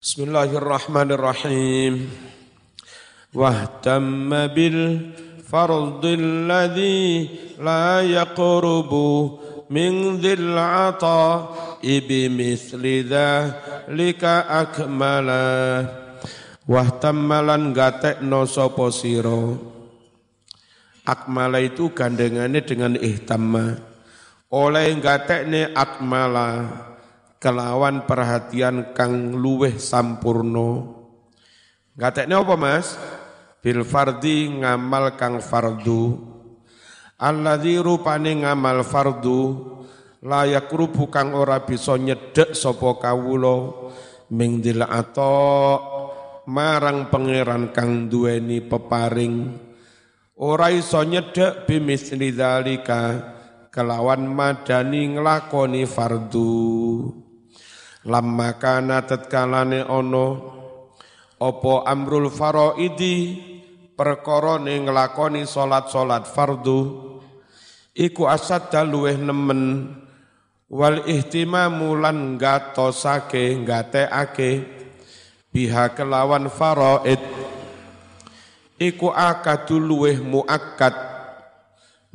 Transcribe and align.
Bismillahirrahmanirrahim. 0.00 2.08
Wahtamma 3.36 4.48
bil 4.48 5.12
fardil 5.44 6.48
ladzi 6.48 7.28
la 7.60 8.00
yaqrubu 8.00 9.36
min 9.68 10.16
dhil 10.16 10.56
ata 10.56 11.52
ibi 11.84 12.32
misli 12.32 13.04
dhalika 13.04 14.48
akmala. 14.48 15.84
Wahtammalan 16.64 17.76
gatekno 17.76 18.48
sapa 18.48 18.88
sira? 18.88 19.52
Akmala 21.04 21.60
itu 21.60 21.92
gandengannya 21.92 22.64
dengan 22.64 22.96
ihtamma. 22.96 23.76
Oleh 24.48 24.96
gatekne 24.96 25.76
akmala 25.76 26.88
kelawan 27.40 28.04
perhatian 28.04 28.92
kang 28.92 29.34
luweh 29.34 29.80
sampurno. 29.80 31.00
Gatekne 31.96 32.36
apa 32.36 32.54
Mas? 32.54 32.94
Bil 33.64 33.82
fardi 33.82 34.60
ngamal 34.60 35.16
kang 35.16 35.40
fardu. 35.40 36.20
Alladzi 37.20 37.80
rupane 37.80 38.44
ngamal 38.44 38.84
fardu 38.84 39.40
layak 40.20 40.68
rupu 40.68 41.08
kang 41.08 41.32
ora 41.32 41.64
bisa 41.64 41.96
nyedek 41.96 42.52
sapa 42.52 43.00
kawula 43.00 43.88
ming 44.36 44.60
atau 44.84 45.80
marang 46.48 47.08
pangeran 47.08 47.72
kang 47.72 48.08
duweni 48.08 48.60
peparing 48.64 49.52
ora 50.40 50.68
iso 50.72 51.00
nyedek 51.04 51.64
bimisli 51.64 52.32
dzalika 52.36 53.02
kelawan 53.72 54.28
madani 54.28 55.16
nglakoni 55.16 55.88
fardu 55.88 56.52
lamma 58.06 58.56
kana 58.56 59.04
tatkalane 59.04 59.84
ono 59.84 60.26
opo 61.36 61.84
amrul 61.84 62.32
faraidi 62.32 63.36
perkara 63.92 64.56
ning 64.56 64.88
nglakoni 64.88 65.44
salat-salat 65.44 66.24
fardu 66.24 67.10
iku 67.92 68.24
asad 68.24 68.72
luweh 68.88 69.20
nemen 69.20 69.92
wal 70.72 71.04
ihtimamu 71.04 71.98
lan 72.00 72.40
gatosake 72.40 73.60
gateake 73.66 74.64
biha 75.52 75.92
kelawan 75.92 76.48
faraid 76.48 77.20
iku 78.80 79.12
akadu 79.12 79.76
luweh 79.76 80.16
muakkad 80.22 80.96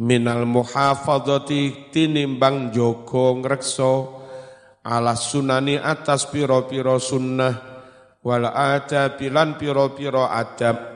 minal 0.02 0.50
muhafadzati 0.50 1.94
tinimbang 1.94 2.73
jogo 2.73 3.38
ngrekso 3.38 4.14
ala 4.86 5.17
sunani 5.17 5.81
atas 5.81 6.30
piro-piro 6.30 7.02
sunnah 7.02 7.81
wal 8.22 8.45
adabilan 8.45 9.58
piro-piro 9.58 10.30
adab. 10.30 10.94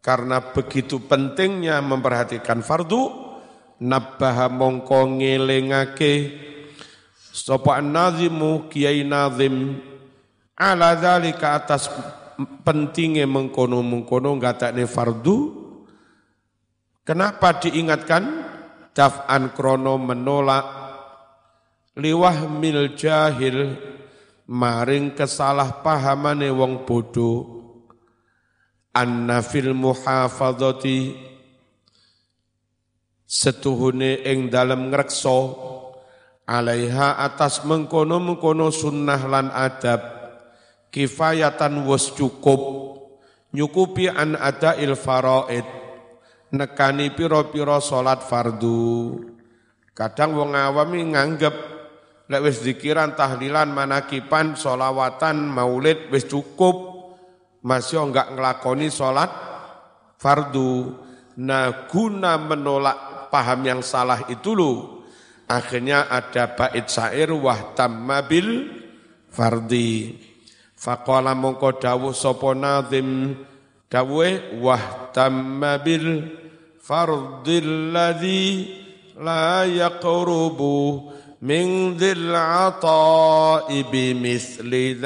Karena 0.00 0.40
begitu 0.40 1.04
pentingnya 1.04 1.84
memperhatikan 1.84 2.64
fardu 2.64 3.12
nabbaha 3.84 4.48
mongko 4.48 5.20
ngelingake. 5.20 6.48
Sapa 7.30 7.84
nazimu 7.84 8.72
kiai 8.72 9.04
nazim 9.04 9.76
ala 10.56 10.96
zalika 10.96 11.52
atas 11.60 11.92
pentingnya 12.64 13.28
mengkono-mengkono 13.28 14.40
ngatakne 14.40 14.88
fardu. 14.88 15.36
Kenapa 17.04 17.60
diingatkan? 17.60 18.48
Daf'an 18.90 19.54
krono 19.54 20.00
menolak 20.02 20.79
liwah 21.98 22.46
mil 22.46 22.94
jahil 22.94 23.74
maring 24.46 25.14
kesalahpahamane 25.14 26.50
wong 26.50 26.86
bodoh 26.86 27.60
anna 28.94 29.42
fil 29.42 29.74
muhafadzati 29.74 31.14
setuhune 33.30 34.26
ing 34.26 34.50
dalem 34.50 34.90
ngrekso 34.90 35.70
alaiha 36.50 37.22
atas 37.22 37.62
mengkono-mengkono 37.62 38.74
sunnah 38.74 39.22
lan 39.30 39.54
adab. 39.54 40.18
Kifayatan 40.90 41.86
was 41.86 42.10
cukup 42.10 42.58
nyukupi 43.54 44.10
an 44.10 44.34
ada 44.34 44.74
il 44.74 44.98
faraid 44.98 45.62
nekani 46.50 47.14
piro-piro 47.14 47.78
salat 47.78 48.26
fardu. 48.26 49.14
Kadang 49.94 50.34
wong 50.34 50.58
awam 50.58 50.90
nganggep 50.90 51.79
Lek 52.30 52.46
wis 52.46 52.62
zikiran, 52.62 53.18
tahlilan, 53.18 53.74
manakipan, 53.74 54.54
solawatan, 54.54 55.50
maulid 55.50 56.14
wis 56.14 56.30
cukup. 56.30 57.02
Masih 57.66 58.06
enggak 58.06 58.30
ngelakoni 58.30 58.86
sholat 58.86 59.28
fardu. 60.14 60.94
Nah 61.42 61.90
guna 61.90 62.38
menolak 62.38 63.28
paham 63.34 63.66
yang 63.66 63.82
salah 63.82 64.30
itu 64.30 64.54
loh. 64.54 65.02
Akhirnya 65.50 66.06
ada 66.06 66.54
bait 66.54 66.86
syair 66.86 67.34
wahtamma 67.34 68.22
bil 68.22 68.70
fardi. 69.26 70.14
Faqala 70.78 71.34
mongko 71.34 71.82
dawuh 71.82 72.14
sapa 72.14 72.54
nazim 72.54 73.34
dawuhe 73.90 74.62
wahtamma 74.62 75.82
bil 75.82 76.30
fardil 76.78 77.90
ladzi 77.90 78.70
la 79.18 79.66
yaqrubu 79.66 81.10
min 81.40 81.96
dzil 81.96 82.36
ata'i 82.36 83.84
bimithli 83.88 85.00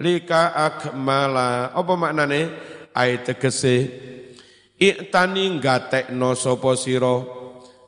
lika 0.00 0.42
akmala. 0.54 1.74
Apa 1.74 1.92
maknane? 1.98 2.70
Ayat 2.90 3.22
tegese 3.22 3.86
iktani 4.74 5.58
gatekno 5.62 6.34
sapa 6.34 6.74
sira? 6.74 7.22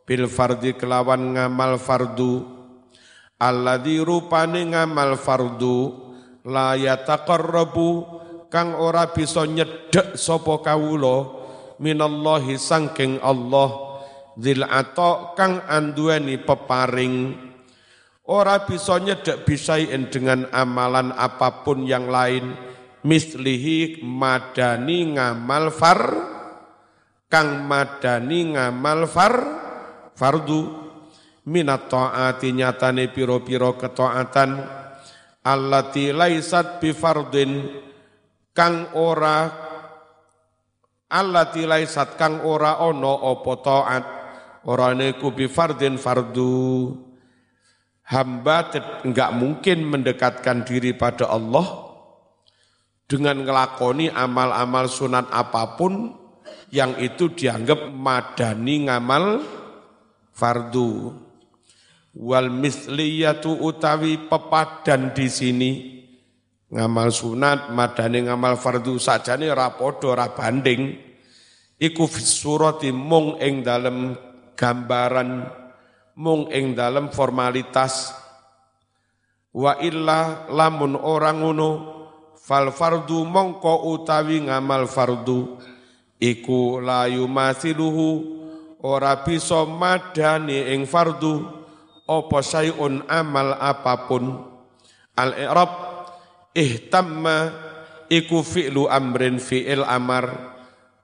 Bil 0.03 0.27
fardi 0.27 0.75
kelawan 0.75 1.35
ngamal 1.39 1.79
fardu. 1.79 2.43
Alladzi 3.43 3.99
rupane 3.99 4.71
ngamal 4.71 5.19
fardu 5.19 5.91
la 6.47 6.79
yataqarrabu 6.79 7.91
kang 8.47 8.79
ora 8.79 9.11
bisa 9.11 9.43
nyedek 9.47 10.15
sapa 10.15 10.63
kawula 10.63 11.27
minallahi 11.83 12.59
sangking 12.59 13.19
Allah. 13.23 13.91
Dzil 14.33 14.65
ata 14.65 15.35
kang 15.37 15.61
anduweni 15.69 16.41
peparing 16.41 17.35
Ora 18.33 18.65
bisa 18.65 18.97
nyedek 18.97 19.45
bisain 19.45 20.09
dengan 20.09 20.49
amalan 20.57 21.13
apa 21.13 21.61
pun 21.61 21.85
yang 21.85 22.09
lain. 22.09 22.57
Mislihi 23.05 24.01
madani 24.01 25.21
ngamal 25.21 25.69
far, 25.69 26.01
kang 27.29 27.69
madani 27.69 28.57
ngamal 28.57 29.05
far, 29.05 29.35
fardu. 30.17 30.81
Minat 31.45 31.93
ta'ati 31.93 32.57
nyatane 32.57 33.13
piro-piro 33.13 33.77
ketaatan. 33.77 34.81
Allati 35.45 36.09
laisat 36.09 36.81
bifardin, 36.81 37.69
kang 38.57 38.97
ora 38.97 39.51
allati 41.13 41.69
laisat 41.69 42.17
kang 42.17 42.49
ora 42.49 42.81
ono 42.81 43.13
opo 43.29 43.61
ta'at. 43.61 44.05
Ora 44.65 44.97
neku 44.97 45.37
bifardin 45.37 46.01
fardu 46.01 47.12
hamba 48.13 48.69
enggak 49.03 49.33
mungkin 49.33 49.89
mendekatkan 49.89 50.69
diri 50.69 50.93
pada 50.93 51.33
Allah 51.33 51.89
dengan 53.09 53.41
ngelakoni 53.41 54.13
amal-amal 54.13 54.93
sunat 54.93 55.33
apa 55.33 55.81
pun 55.81 56.13
yang 56.73 56.97
itu 57.01 57.33
dianggap 57.33 57.89
madani 57.93 58.89
ngamal 58.89 59.25
fardu. 60.33 61.13
Wal 62.13 62.53
misliyatu 62.53 63.57
utawi 63.57 64.29
pepadan 64.29 65.17
di 65.17 65.33
sini 65.33 65.71
ngamal 66.69 67.09
sunat 67.09 67.73
madani 67.73 68.29
ngamal 68.29 68.61
fardu 68.61 69.01
sajane 69.01 69.49
ora 69.49 69.73
padha 69.73 70.13
ora 70.13 70.27
banding 70.33 70.93
iku 71.81 72.05
surati 72.09 72.93
mung 72.93 73.41
ing 73.41 73.65
dalem 73.65 74.13
gambaran 74.57 75.62
mung 76.17 76.49
ing 76.53 76.77
dalam 76.77 77.09
formalitas. 77.13 78.13
Wa 79.53 79.77
illa 79.85 80.49
lamun 80.49 80.97
orang 80.97 81.45
ngono 81.45 81.71
fal 82.41 82.73
fardu 82.73 83.25
mongko 83.29 83.93
utawi 83.93 84.49
ngamal 84.49 84.89
fardu. 84.89 85.61
Iku 86.23 86.79
la 86.81 87.11
yumasiluhu 87.11 88.09
ora 88.87 89.21
bisa 89.27 89.67
madani 89.67 90.73
ing 90.73 90.87
fardu 90.89 91.43
apa 92.09 92.39
sayun 92.41 93.05
amal 93.11 93.59
apa 93.59 94.09
pun. 94.09 94.25
Al 95.13 95.37
i'rab 95.37 95.73
ihtamma 96.57 97.53
iku 98.09 98.41
fi'lu 98.41 98.89
amrin 98.89 99.37
fi'il 99.37 99.85
amar. 99.85 100.55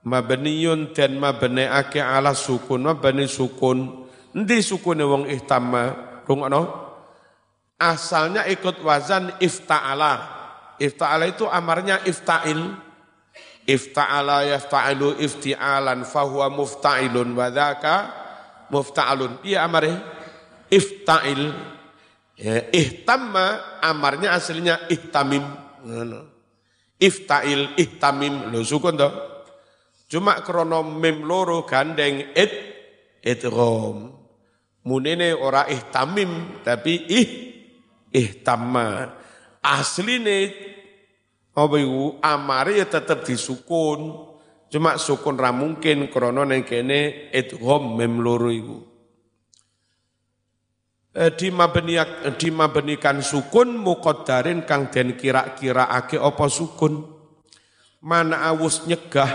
Mabniyun 0.08 0.96
dan 0.96 1.20
mabniake 1.20 2.00
ala 2.00 2.32
sukun 2.32 2.88
mabni 2.88 3.28
sukun 3.28 4.07
Endi 4.38 4.62
sukune 4.62 5.02
wong 5.02 5.26
ihtamma? 5.26 5.98
Rungokno. 6.22 6.86
Asalnya 7.74 8.46
ikut 8.46 8.78
wazan 8.86 9.34
ifta'ala. 9.42 10.38
Ifta'ala 10.78 11.26
itu 11.26 11.42
amarnya 11.50 12.06
ifta'il. 12.06 12.86
Ifta'ala 13.66 14.46
yafta'alu 14.46 15.18
ifti'alan 15.18 16.06
fahuwa 16.06 16.54
mufta'ilun 16.54 17.34
wa 17.34 17.50
dhaka 17.50 17.96
mufta'alun. 18.70 19.42
Iya 19.42 19.66
amarnya 19.66 20.06
ifta'il. 20.70 21.42
Ya, 22.38 22.62
ihtamma 22.70 23.82
amarnya 23.82 24.38
aslinya 24.38 24.86
ihtamim. 24.86 25.42
Ifta'il, 27.02 27.74
ihtamim. 27.74 28.54
Lo 28.54 28.62
sukun 28.62 28.94
toh. 28.94 29.10
Cuma 30.06 30.38
krono 30.46 30.86
mim 30.86 31.26
loro 31.26 31.66
gandeng 31.66 32.22
it, 32.38 32.52
idgham. 33.26 34.17
Munene 34.88 35.36
ora 35.36 35.68
ihtamim 35.68 36.64
tapi 36.64 37.04
ih 37.04 37.28
ihtamma. 38.08 39.12
Asline 39.60 40.48
apa 41.52 41.76
iku 41.76 42.16
amare 42.24 42.80
ya 42.80 42.88
tetep 42.88 43.28
disukun. 43.28 44.24
Cuma 44.72 44.96
sukun 44.96 45.36
ra 45.36 45.52
mungkin 45.52 46.08
krono 46.08 46.44
ning 46.48 46.64
kene 46.64 47.28
idgham 47.36 48.00
mim 48.00 48.24
loro 48.24 48.48
iku. 48.48 48.78
Eh, 51.18 51.34
dimabenikan 52.38 53.18
sukun 53.24 53.74
muqaddarin 53.80 54.62
kang 54.62 54.86
den 54.86 55.18
kira-kiraake 55.18 56.14
apa 56.14 56.46
sukun 56.46 57.10
mana 57.98 58.46
awus 58.46 58.86
nyegah 58.86 59.26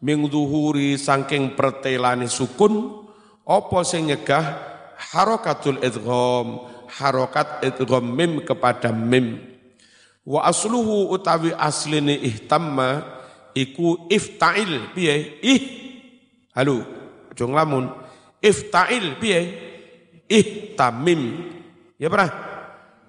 ming 0.00 0.24
zuhuri 0.32 0.96
saking 0.96 1.52
pertelane 1.52 2.24
sukun 2.24 3.03
apa 3.44 3.78
sing 3.84 4.08
nyegah? 4.08 4.44
Harakatul 4.96 5.80
idgham. 5.84 6.64
Harokat 6.88 7.60
idgham 7.60 8.04
mim 8.08 8.40
kepada 8.40 8.88
mim. 8.88 9.40
Wa 10.24 10.48
asluhu 10.48 11.12
utawi 11.12 11.52
asline 11.52 12.16
ihtamma 12.24 13.04
iku 13.52 14.08
ifta'il. 14.08 14.96
Piye? 14.96 15.38
Ih. 15.44 15.62
Halo 16.56 16.80
aja 17.28 17.44
nglamun. 17.44 17.92
Ifta'il 18.40 19.20
piye? 19.20 19.40
Ihtamim. 20.24 21.52
Ya 22.00 22.08
pernah? 22.08 22.32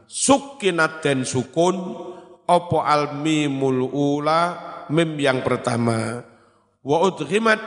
Sukinat 0.05 0.99
dan 0.99 1.23
sukun. 1.23 1.75
Opo 2.45 2.83
almi 2.83 3.47
ula? 3.89 4.41
Mim 4.91 5.17
yang 5.17 5.41
pertama. 5.41 6.21
Wa 6.85 6.97
udhimat 7.09 7.57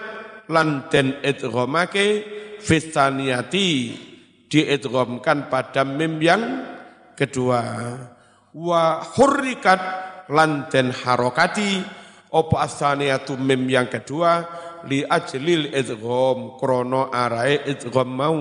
lan 0.46 0.86
den 0.92 1.18
idghamake 1.26 2.37
fisaniyati 2.60 3.70
diidghamkan 4.48 5.52
pada 5.52 5.84
mim 5.84 6.18
yang 6.18 6.42
kedua. 7.14 7.62
Wa 8.54 9.04
hurrikat 9.14 9.80
lan 10.32 10.68
den 10.72 10.92
harokati 10.92 11.84
opo 12.32 12.60
asaniyatu 12.60 13.36
mim 13.40 13.68
yang 13.68 13.88
kedua 13.88 14.44
li 14.88 15.04
ajlil 15.04 15.72
idgham 15.72 16.60
krono 16.60 17.08
arai 17.08 17.64
idgham 17.64 18.08
mau 18.08 18.38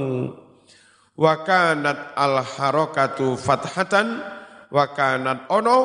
wa 1.17 1.33
kanat 1.41 2.13
al 2.13 2.43
harakatu 2.43 3.39
fathatan 3.39 4.21
wa 4.69 4.85
kanat 4.93 5.47
ono 5.49 5.79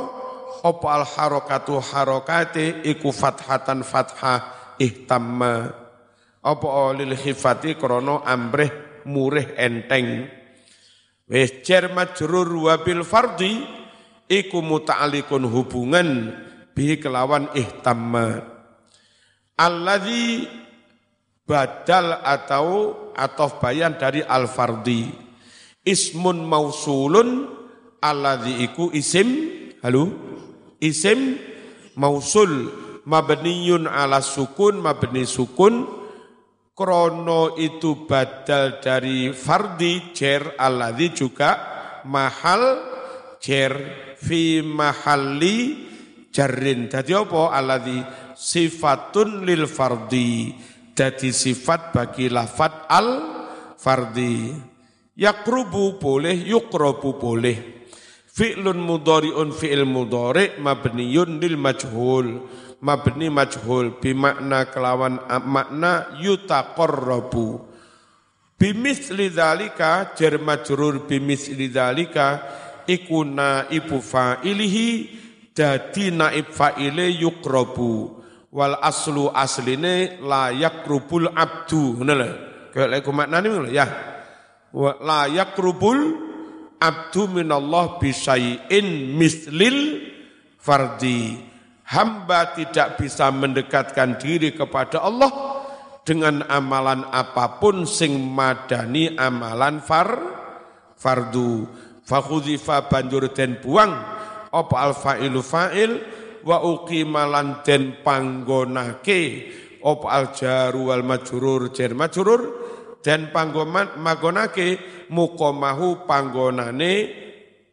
apa 0.63 0.87
al 0.93 1.05
harakatu 1.07 1.81
harakate 1.81 2.85
iku 2.85 3.15
fathatan 3.15 3.81
fathah 3.87 4.75
ihtamma 4.77 5.82
apa 6.43 6.91
lil 6.99 7.15
khifati 7.15 7.79
krana 7.79 8.27
amrih 8.27 9.03
murih 9.07 9.55
enteng? 9.55 10.27
Wis 11.31 11.63
jar 11.63 11.89
majrur 11.95 12.51
wa 12.67 12.75
bil 12.83 13.07
fardi 13.07 13.63
iku 14.27 14.59
muta'alliqun 14.59 15.47
hubungan 15.47 16.35
bi 16.75 16.99
kelawan 16.99 17.47
ihtamma. 17.55 18.43
Alladzi 19.55 20.51
badal 21.47 22.19
atau 22.27 22.99
atau 23.15 23.49
bayan 23.63 23.95
dari 23.95 24.25
al-fardi 24.25 25.13
ismun 25.87 26.43
mausulun 26.47 27.51
alladzi 28.03 28.67
iku 28.67 28.91
isim 28.91 29.29
halo? 29.83 30.11
Isim 30.83 31.39
mausul 31.95 32.75
mabniyun 33.07 33.87
ala 33.87 34.19
sukun 34.19 34.83
mabni 34.83 35.23
sukun 35.23 36.02
krono 36.73 37.61
itu 37.61 38.09
badal 38.09 38.81
dari 38.81 39.29
fardi 39.37 40.17
jer 40.17 40.57
alladzi 40.57 41.09
juga 41.13 41.51
mahal 42.09 42.81
jer 43.37 43.73
fi 44.17 44.65
mahalli 44.65 45.91
jarrin. 46.33 46.89
Dadi 46.89 47.13
apa? 47.13 47.53
Alladzi 47.53 48.01
sifatun 48.33 49.45
lil 49.45 49.69
fardi. 49.69 50.55
Dadi 50.93 51.33
sifat 51.33 51.93
bagi 51.93 52.33
lafat 52.33 52.89
al 52.89 53.09
fardi. 53.77 54.53
Yakrubu 55.13 56.01
boleh, 56.01 56.37
yukrobu 56.49 57.21
boleh. 57.21 57.82
Fi'lun 58.33 58.81
mudhari'un 58.81 59.53
fi'il 59.53 59.85
mudhari' 59.85 60.57
mabniyun 60.57 61.37
lil 61.37 61.57
majhul. 61.61 62.41
Mabni 62.83 63.29
majhul 63.31 64.01
bimakna 64.03 64.67
kelawan 64.73 65.21
makna 65.47 66.19
yutaqarrabu. 66.19 67.61
Bimisli 68.59 69.31
dzalika 69.31 70.17
jar 70.19 70.39
majrur 70.41 71.07
bimisli 71.07 71.71
dzalika 71.71 72.43
iku 72.87 73.23
naibu 73.23 73.99
fa'ilihi 74.03 74.89
dadi 75.55 76.11
naib 76.11 76.49
fa'ile 76.51 77.13
yukrobu 77.13 78.23
wal 78.53 78.77
aslu 78.81 79.33
asline 79.33 80.21
la 80.25 80.53
yakrubul 80.53 81.29
abdu 81.33 81.97
ngono 82.01 82.15
lho 82.17 82.31
kaya 82.73 83.01
maknane 83.13 83.47
ngono 83.49 83.69
ya 83.73 83.87
wa 84.73 84.97
la 85.01 85.29
yakrubul 85.29 86.22
abdu 86.83 87.31
minallah 87.31 88.03
bisayin 88.03 89.15
mislil 89.15 90.03
fardi. 90.59 91.39
Hamba 91.87 92.57
tidak 92.57 92.99
bisa 92.99 93.31
mendekatkan 93.31 94.19
diri 94.19 94.57
kepada 94.57 95.05
Allah 95.05 95.31
dengan 96.03 96.43
amalan 96.51 97.07
apa 97.13 97.63
pun 97.63 97.87
sing 97.87 98.19
madani 98.19 99.15
amalan 99.15 99.79
far 99.79 100.11
fardu. 100.99 101.69
Fakhudzifa 102.03 102.91
banjur 102.91 103.31
den 103.31 103.63
buang. 103.63 103.93
Apa 104.51 104.77
al 104.83 104.93
fa'ilu 104.97 105.45
fa'il? 105.45 105.93
Wa 106.43 106.65
uqimalan 106.65 107.63
den 107.63 108.03
panggonake. 108.03 109.23
Apa 109.85 110.07
al 110.11 110.27
jaru 110.35 110.91
wal 110.91 111.05
majrur? 111.07 111.71
Jar 111.71 111.93
majrur 111.95 112.62
dan 113.03 113.35
panggoman 113.35 113.99
magonake 113.99 114.79
mukomahu 115.11 116.07
panggonane 116.07 116.95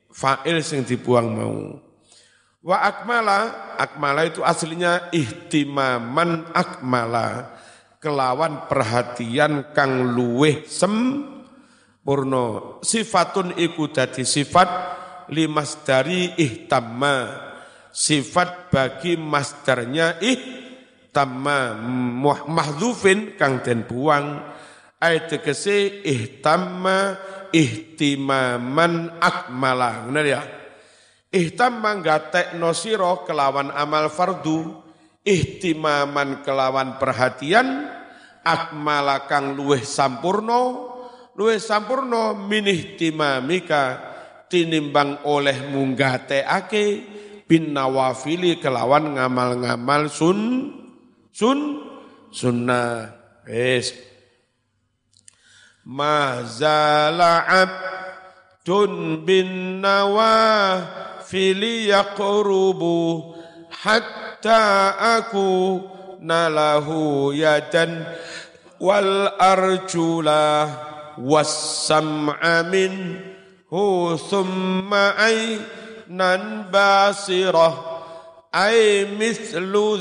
fa'il 0.09 0.59
sing 0.65 0.83
dibuang 0.83 1.27
mau. 1.31 1.57
Wa 2.59 2.83
akmala, 2.83 3.71
akmala 3.79 4.27
itu 4.27 4.43
aslinya 4.43 5.07
ihtimaman 5.15 6.51
akmala, 6.51 7.55
kelawan 8.03 8.67
perhatian 8.67 9.71
kang 9.71 10.11
luweh 10.11 10.67
sempurna. 10.67 12.45
Sifatun 12.83 13.55
iku 13.55 13.87
dadi 13.87 14.27
sifat 14.27 14.69
limas 15.31 15.87
dari 15.87 16.35
ihtamma, 16.35 17.47
sifat 17.95 18.67
bagi 18.67 19.15
masternya 19.15 20.19
ihtamma, 20.19 21.79
mahdhufin 22.43 23.39
kang 23.39 23.63
den 23.63 23.87
buang 23.87 24.43
Ayat 24.99 25.31
tegese 25.31 26.03
ihtamma 26.03 27.15
ihtimaman 27.55 29.15
akmala. 29.23 30.03
Benar 30.03 30.25
ya? 30.27 30.41
Ihtamma 31.31 32.03
gatekno 32.03 32.75
sira 32.75 33.23
kelawan 33.23 33.71
amal 33.71 34.11
fardu, 34.11 34.81
ihtimaman 35.23 36.43
kelawan 36.43 36.99
perhatian, 36.99 37.85
akmala 38.43 39.29
kang 39.29 39.53
luweh 39.53 39.85
sampurno, 39.85 40.61
luweh 41.37 41.61
sampurno 41.61 42.33
minih 42.35 42.97
timamika 42.97 44.09
tinimbang 44.49 45.23
oleh 45.29 45.69
munggateake 45.69 46.85
bin 47.45 47.71
nawafili 47.71 48.57
kelawan 48.57 49.15
ngamal-ngamal 49.15 50.09
sun 50.09 50.73
sun 51.29 51.87
sunnah. 52.33 53.15
Wes 53.45 54.08
ma 55.85 56.43
zala 56.43 57.45
abdun 57.47 59.23
bin 59.25 59.79
nawafili 59.81 61.87
yaqrubu 61.89 63.33
hatta 63.71 64.95
aku 65.19 65.79
nalahu 66.19 67.31
yadan 67.31 68.03
wal 68.79 69.31
arjula 69.39 70.67
was 71.19 71.51
sam'a 71.87 72.63
min 72.67 73.19
hu 73.71 74.15
thumma 74.17 75.15
ay 75.19 75.59
nan 76.07 76.67
basirah 76.71 77.75
ay 78.51 79.07
mithlu 79.15 79.99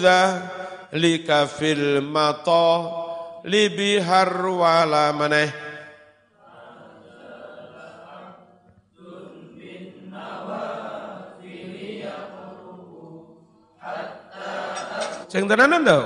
Sing 15.29 15.45
tenanan 15.45 15.85
to. 15.85 15.99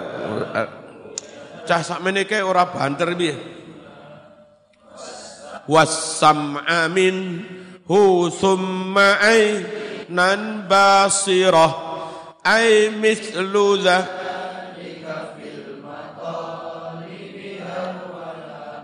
Cah 1.62 1.80
sakmene 1.86 2.26
kae 2.26 2.42
ora 2.42 2.66
banter 2.66 3.14
piye. 3.14 3.34
Wasam 5.70 6.58
amin 6.66 7.46
hu 7.86 8.26
summa 8.34 9.22
ay 9.22 9.62
nan 10.10 10.66
basirah 10.66 11.72
ay 12.42 12.90
mithlu 12.98 13.78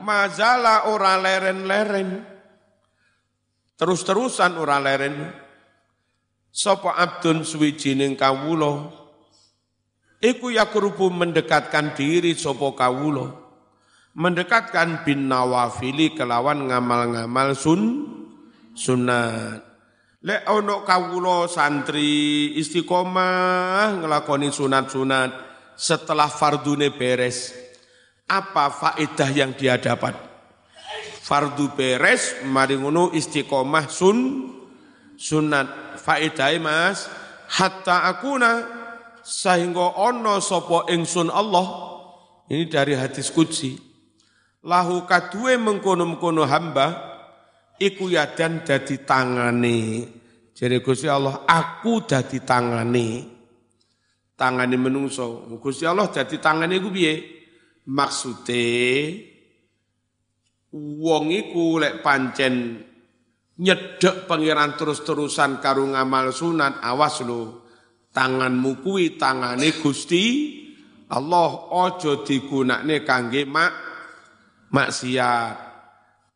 Mazala 0.07 0.89
ora 0.89 1.21
leren-leren. 1.21 2.25
Terus-terusan 3.77 4.57
ora 4.57 4.81
leren. 4.81 5.35
Sopo 6.49 6.89
abdun 6.89 7.45
suwijining 7.45 8.17
kawula 8.17 8.98
Iku 10.19 10.51
yakrubu 10.51 11.15
mendekatkan 11.15 11.95
diri 11.95 12.35
sopo 12.35 12.75
kawulo. 12.75 13.47
Mendekatkan 14.19 15.07
bin 15.07 15.31
nawafili 15.31 16.11
kelawan 16.11 16.67
ngamal-ngamal 16.67 17.55
sun 17.55 17.83
sunat. 18.75 19.63
Lek 20.19 20.43
ono 20.51 20.83
kawulo 20.83 21.47
santri 21.47 22.51
istiqomah 22.59 24.03
ngelakoni 24.03 24.51
sunat-sunat 24.51 25.31
setelah 25.79 26.27
fardune 26.27 26.91
beres. 26.91 27.55
Apa 28.27 28.75
faedah 28.75 29.31
yang 29.31 29.55
dia 29.55 29.79
dapat? 29.79 30.19
Fardu 31.23 31.79
beres, 31.79 32.43
mari 32.43 32.75
ngono 32.75 33.15
istiqomah 33.15 33.87
sun 33.87 34.51
sunat. 35.15 35.95
Faedahnya 36.03 36.59
mas, 36.59 37.07
hatta 37.55 38.11
akuna 38.11 38.78
sehingga 39.25 40.03
ono 40.03 40.39
sopo 40.43 40.89
ingsun 40.89 41.29
Allah 41.33 41.67
ini 42.49 42.65
dari 42.67 42.97
hadis 42.97 43.29
kudsi 43.29 43.77
lahu 44.65 45.07
kadue 45.07 45.57
mengkono-mengkono 45.61 46.43
hamba 46.49 46.87
iku 47.79 48.11
yadan 48.11 48.67
dadi 48.67 49.07
tangane. 49.07 49.81
Jadi 50.59 50.83
Gusti 50.83 51.07
Allah 51.07 51.47
aku 51.47 52.03
dadi 52.03 52.43
tangane. 52.43 53.39
Tangane 54.35 54.77
menungso 54.79 55.47
Gusti 55.63 55.87
Allah 55.87 56.11
dadi 56.11 56.37
tangane 56.43 56.79
iku 56.79 56.91
piye? 56.91 57.15
Maksude 57.89 58.67
wong 60.77 61.33
iku 61.33 61.81
lek 61.81 62.05
pancen 62.05 62.77
nyedek 63.59 64.29
pangeran 64.29 64.77
terus-terusan 64.77 65.57
karo 65.65 65.89
ngamal 65.89 66.29
sunat 66.29 66.85
awas 66.85 67.25
lho 67.25 67.68
tanganmu 68.13 68.83
kuwi 68.83 69.17
tangane 69.21 69.73
Gusti 69.79 70.25
Allah 71.09 71.51
ojo 71.73 72.21
digunakne 72.21 73.01
kangge 73.01 73.49
mak 73.49 73.73
maksiat. 74.73 75.57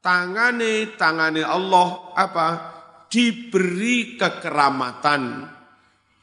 Tangane 0.02 0.97
tangane 0.97 1.45
Allah 1.45 2.17
apa? 2.17 2.49
Diberi 3.12 4.17
kekeramatan, 4.17 5.45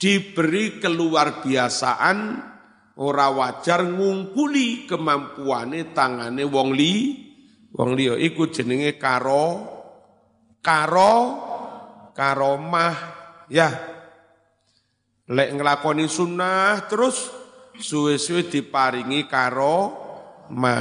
diberi 0.02 0.82
keluar 0.82 1.46
biasaan, 1.46 2.18
ora 2.98 3.30
wajar 3.30 3.86
ngungkuli 3.86 4.90
kemampuane 4.90 5.94
tangane 5.94 6.42
wong 6.50 6.74
li, 6.74 6.94
wong 7.78 7.94
liya 7.94 8.18
iku 8.18 8.50
jenenge 8.50 8.98
karo 8.98 9.78
karo 10.66 11.14
karomah 12.18 12.98
ya 13.54 13.70
Lek 15.30 15.54
ngelakoni 15.54 16.10
sunnah 16.10 16.90
terus 16.90 17.30
suwe-suwe 17.78 18.50
diparingi 18.50 19.30
karo 19.30 19.94
ma 20.50 20.74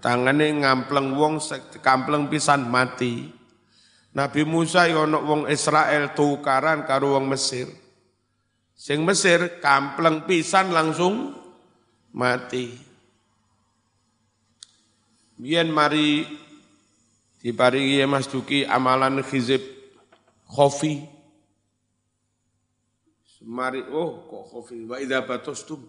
tangane 0.00 0.56
ngampleng 0.64 1.12
wong 1.12 1.36
kampleng 1.84 2.32
pisan 2.32 2.64
mati. 2.64 3.28
Nabi 4.14 4.42
Musa 4.48 4.88
ono 4.88 5.20
wong 5.20 5.42
Israel 5.52 6.16
tukaran 6.16 6.88
karo 6.88 7.20
wong 7.20 7.28
Mesir. 7.28 7.68
Sing 8.72 9.04
Mesir 9.04 9.60
kampleng 9.60 10.24
pisan 10.24 10.72
langsung 10.72 11.36
mati. 12.16 12.72
Biyen 15.36 15.68
mari 15.68 16.24
diparingi 17.44 18.00
Mas 18.08 18.32
Duki 18.32 18.64
amalan 18.64 19.20
khizib 19.20 19.60
khofi 20.48 21.13
Mari, 23.44 23.84
oh 23.92 24.24
kok 24.24 24.44
khofi, 24.48 24.88
wa 24.88 24.96
idha 24.96 25.20
batostum. 25.20 25.84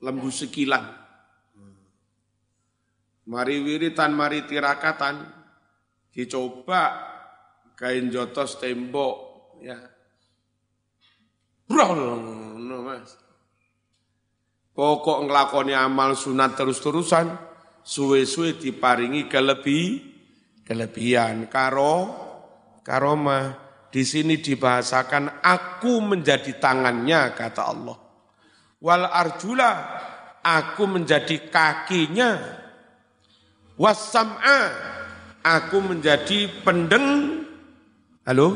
Lembu 0.00 0.32
sekilan. 0.32 0.84
Mari 3.26 3.56
wiritan, 3.60 4.16
mari 4.16 4.46
tirakatan. 4.48 5.20
Dicoba 6.14 6.82
kain 7.76 8.08
jotos 8.08 8.56
tembok. 8.56 9.16
Ya. 9.60 9.76
Bro, 11.68 11.86
no 12.56 12.76
mas. 12.80 13.18
Pokok 14.72 15.24
ngelakoni 15.28 15.72
amal 15.72 16.12
sunat 16.12 16.52
terus-terusan, 16.52 17.32
suwe-suwe 17.80 18.60
diparingi 18.60 19.24
kelebih, 19.26 20.04
kelebihan. 20.62 21.48
Karo, 21.48 22.12
karomah 22.84 23.65
di 23.96 24.04
sini 24.04 24.36
dibahasakan 24.36 25.40
aku 25.40 26.04
menjadi 26.04 26.60
tangannya 26.60 27.32
kata 27.32 27.62
Allah. 27.64 27.96
Wal 28.76 29.08
arjula 29.08 29.72
aku 30.44 30.84
menjadi 30.84 31.48
kakinya. 31.48 32.36
Wasam'a 33.80 34.60
aku 35.40 35.80
menjadi 35.80 36.60
pendeng 36.60 37.40
halo 38.28 38.48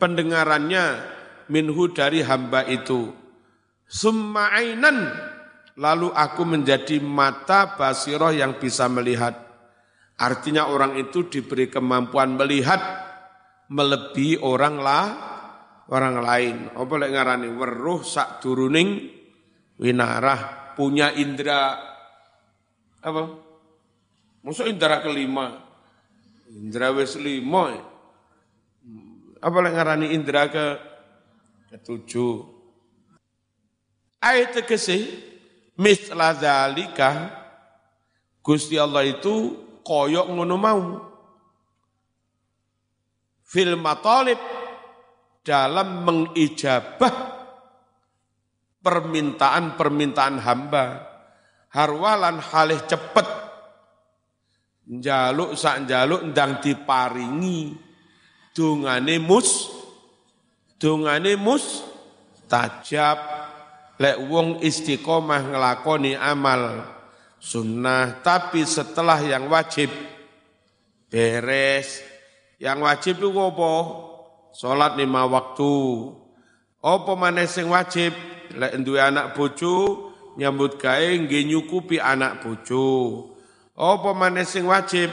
pendengarannya 0.00 1.04
minhu 1.52 1.92
dari 1.92 2.24
hamba 2.24 2.64
itu. 2.64 3.12
Summa'ainan 3.84 4.96
lalu 5.76 6.08
aku 6.16 6.48
menjadi 6.48 6.96
mata 7.04 7.76
basiroh 7.76 8.32
yang 8.32 8.56
bisa 8.56 8.88
melihat. 8.88 9.36
Artinya 10.16 10.72
orang 10.72 10.96
itu 10.96 11.28
diberi 11.28 11.68
kemampuan 11.68 12.40
melihat 12.40 13.05
melebihi 13.70 14.42
orang 14.42 14.76
lah 14.78 15.06
orang 15.90 16.16
lain. 16.22 16.56
Apa 16.74 16.92
lek 16.98 17.10
ngarani 17.14 17.48
weruh 17.50 18.02
sak 18.02 18.42
turuning 18.42 19.10
winarah 19.78 20.72
punya 20.74 21.14
indera 21.14 21.78
apa? 23.02 23.22
Musuh 24.42 24.66
indera 24.70 25.02
kelima. 25.02 25.62
Indra 26.50 26.94
wis 26.94 27.18
lima. 27.18 27.74
Apa 29.42 29.56
lek 29.62 29.74
ngarani 29.74 30.06
indra 30.14 30.50
ke 30.50 30.66
ketujuh. 31.74 32.54
Ayat 34.22 34.58
tegese 34.58 35.06
misla 35.78 36.34
zalika 36.34 37.30
Gusti 38.40 38.78
Allah 38.78 39.02
itu 39.06 39.54
koyok 39.82 40.26
ngono 40.30 40.56
mau 40.56 40.82
fil 43.46 43.78
matalib 43.78 44.38
dalam 45.46 46.02
mengijabah 46.02 47.14
permintaan-permintaan 48.82 50.36
hamba. 50.42 50.86
Harwalan 51.70 52.42
halih 52.42 52.82
cepet. 52.86 53.28
Jaluk 54.86 55.54
sak 55.58 55.86
jaluk 55.86 56.26
ndang 56.26 56.58
diparingi. 56.58 57.74
Dungane 58.50 59.18
mus 59.22 59.70
dungane 60.78 61.38
mus 61.38 61.86
tajab. 62.50 63.18
Lek 63.96 64.28
wong 64.28 64.60
istiqomah 64.60 65.56
ngelakoni 65.56 66.12
amal 66.20 66.84
sunnah 67.40 68.20
tapi 68.20 68.60
setelah 68.68 69.16
yang 69.24 69.48
wajib 69.48 69.88
beres 71.08 72.04
yang 72.56 72.80
wajib 72.84 73.20
itu 73.20 73.28
apa? 73.36 73.72
Salat 74.56 74.96
lima 74.96 75.28
waktu. 75.28 75.76
Apa 76.80 77.12
maneh 77.18 77.48
wajib? 77.68 78.12
Lek 78.56 78.78
duwe 78.80 79.02
anak 79.02 79.36
bojo 79.36 80.08
nyambut 80.38 80.80
gawe 80.80 81.10
nggih 81.26 81.44
nyukupi 81.50 82.00
anak 82.00 82.40
bojo. 82.40 82.88
Apa 83.76 84.16
maneh 84.16 84.48
sing 84.48 84.64
wajib? 84.64 85.12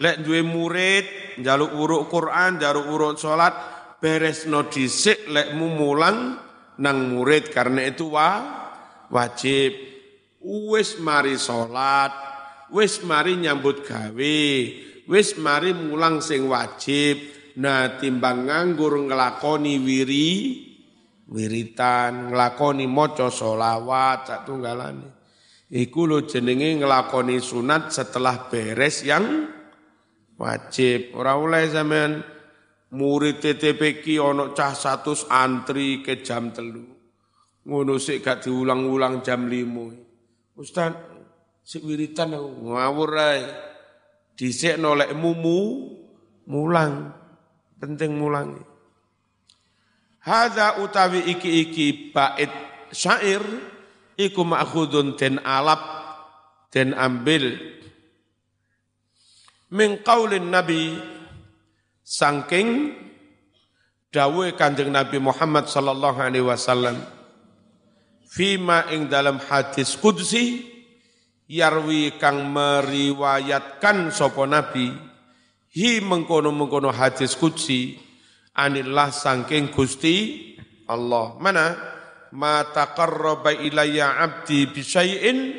Lek 0.00 0.24
duwe 0.24 0.40
murid 0.40 1.04
njaluk 1.42 1.72
uruk 1.76 2.02
Quran, 2.08 2.56
njaluk 2.56 2.86
uruk 2.88 3.12
salat, 3.20 3.52
beresno 4.00 4.66
dhisik 4.72 5.28
lekmu 5.28 5.68
mulang 5.68 6.40
nang 6.80 7.12
murid 7.12 7.52
karena 7.52 7.84
itu 7.86 8.08
wa, 8.12 8.40
wajib. 9.12 9.76
Wis 10.42 10.98
mari 10.98 11.38
salat, 11.38 12.10
wis 12.72 13.04
mari 13.06 13.38
nyambut 13.38 13.86
gawe, 13.86 14.40
wis 15.12 15.36
mari 15.36 15.76
mulang 15.76 16.24
sing 16.24 16.48
wajib. 16.48 17.20
Nah 17.60 18.00
timbang 18.00 18.48
nganggur 18.48 18.96
ngelakoni 18.96 19.76
wiri, 19.76 20.32
wiritan, 21.28 22.32
ngelakoni 22.32 22.88
moco 22.88 23.28
solawat, 23.28 24.24
sak 24.24 24.40
tunggalane. 24.48 25.20
Iku 25.68 26.08
lo 26.08 26.24
jenenge 26.24 26.80
ngelakoni 26.80 27.36
sunat 27.44 27.92
setelah 27.92 28.48
beres 28.48 29.04
yang 29.04 29.52
wajib. 30.40 31.12
Ora 31.12 31.36
oleh 31.36 31.68
sampean 31.68 32.24
murid 32.96 33.44
ono 34.16 34.56
cah 34.56 34.72
satu 34.72 35.12
antri 35.28 36.00
ke 36.00 36.24
jam 36.24 36.52
telu. 36.56 36.88
Ngono 37.68 37.94
sik 38.00 38.24
gak 38.24 38.48
diulang-ulang 38.48 39.20
jam 39.20 39.44
limo. 39.46 39.92
Ustaz, 40.56 40.92
sik 41.64 41.84
wiritan 41.84 42.32
ngawur. 42.36 43.12
Dhisik 44.38 44.80
nolek 44.80 45.12
mumu 45.16 45.92
mulang. 46.48 47.12
Penting 47.78 48.16
mulang. 48.16 48.62
Hadza 50.22 50.78
utawi 50.78 51.26
iki-iki 51.34 52.14
bait 52.14 52.50
syair 52.94 53.42
iku 54.14 54.46
ma'khudun 54.46 55.18
den 55.18 55.42
alap 55.42 55.82
den 56.70 56.94
ambil 56.94 57.58
min 59.74 59.98
qaulin 60.06 60.46
nabi 60.46 60.94
Sangking 62.02 62.98
dawe 64.12 64.46
Kanjeng 64.58 64.90
Nabi 64.92 65.22
Muhammad 65.22 65.70
sallallahu 65.70 66.18
alaihi 66.18 66.44
wasallam 66.44 66.98
fima 68.26 68.84
ing 68.92 69.06
dalam 69.06 69.38
hadis 69.38 69.94
qudsi 69.96 70.66
yarwi 71.52 72.16
kang 72.16 72.48
meriwayatkan 72.48 74.08
sapa 74.08 74.48
nabi 74.48 74.88
hi 75.76 76.00
mengkono-mengkono 76.00 76.88
hadis 76.88 77.36
qudsi 77.36 78.00
anillah 78.56 79.12
sangking 79.12 79.68
Gusti 79.68 80.48
Allah. 80.88 81.36
Mana? 81.36 81.76
Ma 82.32 82.64
taqarraba 82.64 83.52
ilayya 83.52 84.16
abdi 84.16 84.64
bi 84.72 84.80
syai'in 84.80 85.52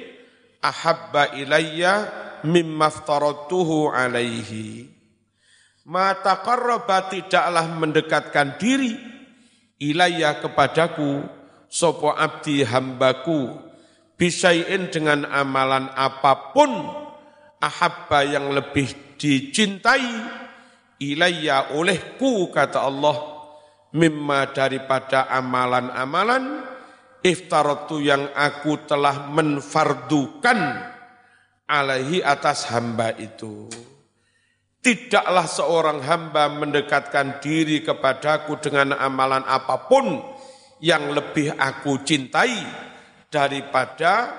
ahabba 0.57 1.38
ilayya 1.38 2.09
mimma 2.50 2.89
aftaratuhu 2.89 3.93
alaihi 3.93 4.89
Mata 5.83 6.39
qarraba 6.39 7.12
tidaklah 7.12 7.67
mendekatkan 7.67 8.55
diri 8.55 8.95
ilayya 9.83 10.39
kepadaku 10.39 11.27
sopo 11.67 12.07
abdi 12.07 12.63
hambaku 12.63 13.51
bisain 14.24 14.88
dengan 14.88 15.27
amalan 15.27 15.92
apa 15.92 16.56
pun 16.56 16.72
ahabba 17.60 18.24
yang 18.24 18.56
lebih 18.56 19.20
dicintai 19.20 20.15
ilayya 21.03 21.75
olehku 21.75 22.48
kata 22.48 22.88
Allah 22.88 23.20
mimma 23.92 24.56
daripada 24.56 25.27
amalan-amalan 25.27 26.63
iftaratu 27.20 28.00
yang 28.00 28.32
aku 28.32 28.88
telah 28.88 29.27
menfardukan 29.27 30.60
alaihi 31.68 32.24
atas 32.24 32.72
hamba 32.72 33.12
itu. 33.20 33.68
Tidaklah 34.80 35.48
seorang 35.51 36.00
hamba 36.00 36.48
mendekatkan 36.48 37.44
diri 37.44 37.84
kepadaku 37.84 38.56
dengan 38.63 38.96
amalan 38.96 39.44
apa 39.44 39.84
pun 39.84 40.15
yang 40.80 41.12
lebih 41.12 41.60
aku 41.60 42.00
cintai 42.08 42.92
daripada 43.33 44.29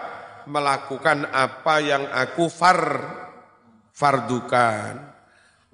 melakukan 0.47 1.27
apa 1.35 1.83
yang 1.83 2.07
aku 2.15 2.47
far 2.47 2.81
fardukan. 3.91 4.95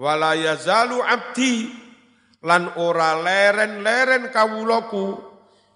Wala 0.00 0.32
yazalu 0.32 1.04
abdi 1.04 1.68
lan 2.40 2.72
ora 2.80 3.20
leren-leren 3.20 4.32
kawulaku 4.32 5.20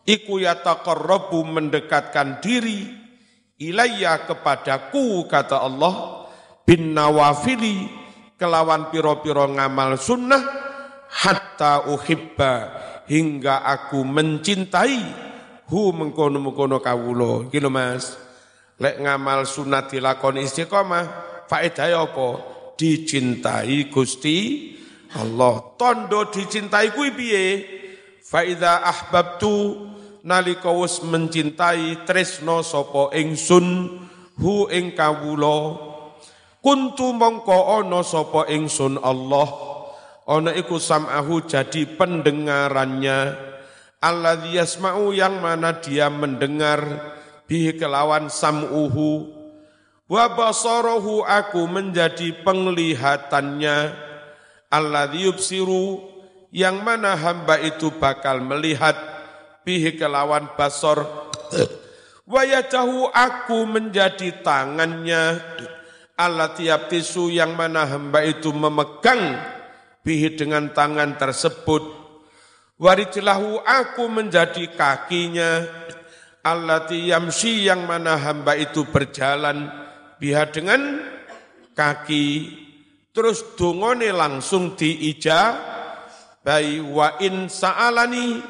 iku 0.09 0.41
yataqarrabu 0.41 1.45
mendekatkan 1.45 2.41
diri 2.41 2.89
ilayya 3.61 4.25
kepadaku 4.25 5.29
kata 5.29 5.61
Allah 5.61 6.25
bin 6.65 6.97
nawafili 6.97 7.85
kelawan 8.41 8.89
piro-piro 8.89 9.45
ngamal 9.53 10.01
sunnah 10.01 10.41
hatta 11.13 11.93
uhibba 11.93 12.55
hingga 13.05 13.61
aku 13.61 14.01
mencintai 14.01 15.24
hu 15.71 15.93
mengkono-mengkono 15.93 16.81
kawulo 16.81 17.49
gitu 17.49 17.69
mas. 17.73 18.17
Lek 18.75 18.99
ngamal 18.99 19.47
sunat 19.47 19.95
dilakoni 19.95 20.43
istiqomah 20.43 21.05
faedah 21.47 22.05
apa? 22.05 22.29
Dicintai 22.75 23.87
Gusti 23.87 24.71
Allah. 25.15 25.63
Tondo 25.79 26.27
dicintai 26.27 26.91
kuwi 26.91 27.11
piye? 27.15 27.47
Fa 28.19 28.43
idza 28.43 28.83
ahbabtu 28.83 29.87
nalika 30.27 30.75
wis 30.75 30.99
mencintai 31.07 32.03
tresno 32.03 32.67
sapa 32.67 33.15
ingsun 33.15 34.01
hu 34.41 34.67
ing 34.75 34.97
kawula 34.99 35.93
Kuntu 36.65 37.13
mongko 37.13 37.85
ono 37.85 38.01
sapa 38.01 38.49
ingsun 38.49 38.97
Allah. 39.05 39.47
Ono 40.25 40.49
iku 40.49 40.81
sam'ahu 40.81 41.45
jadi 41.45 41.85
pendengarannya 41.85 43.19
alladzi 44.05 44.61
yasma'u 44.61 45.17
yang 45.17 45.41
mana 45.41 45.81
dia 45.81 46.13
mendengar. 46.13 46.85
Bihi 47.49 47.81
kelawan 47.81 48.29
sam'uhu. 48.29 49.33
Wa 50.05 50.37
basarahu 50.37 51.25
aku 51.25 51.65
menjadi 51.65 52.45
penglihatannya. 52.45 53.77
Alladzi 54.69 55.25
yubsiru 55.25 56.05
yang 56.53 56.85
mana 56.85 57.17
hamba 57.17 57.57
itu 57.65 57.89
bakal 57.97 58.45
melihat. 58.45 58.97
Bihi 59.65 59.97
kelawan 59.97 60.53
basor 60.61 61.09
wa 62.25 62.43
aku 63.13 63.59
menjadi 63.69 64.41
tangannya. 64.41 65.41
Allah 66.15 66.55
tiap 66.55 66.89
tisu 66.89 67.27
yang 67.29 67.59
mana 67.59 67.85
hamba 67.85 68.23
itu 68.23 68.55
memegang. 68.55 69.35
Bihi 70.05 70.37
dengan 70.37 70.71
tangan 70.71 71.17
tersebut. 71.17 72.04
Warijlahu 72.85 73.65
aku 73.65 74.13
menjadi 74.13 74.69
kakinya. 74.77 75.65
Allah 76.45 76.85
yamsi 76.93 77.65
yang 77.65 77.89
mana 77.89 78.21
hamba 78.21 78.53
itu 78.61 78.85
berjalan 78.85 79.73
biha 80.21 80.45
dengan 80.53 81.01
kaki. 81.73 82.53
Terus 83.09 83.57
dungone 83.57 84.13
langsung 84.13 84.77
diija 84.77 85.57
bayi 86.45 86.85
wa 86.85 87.17
in 87.25 87.49
sa'alani 87.49 88.45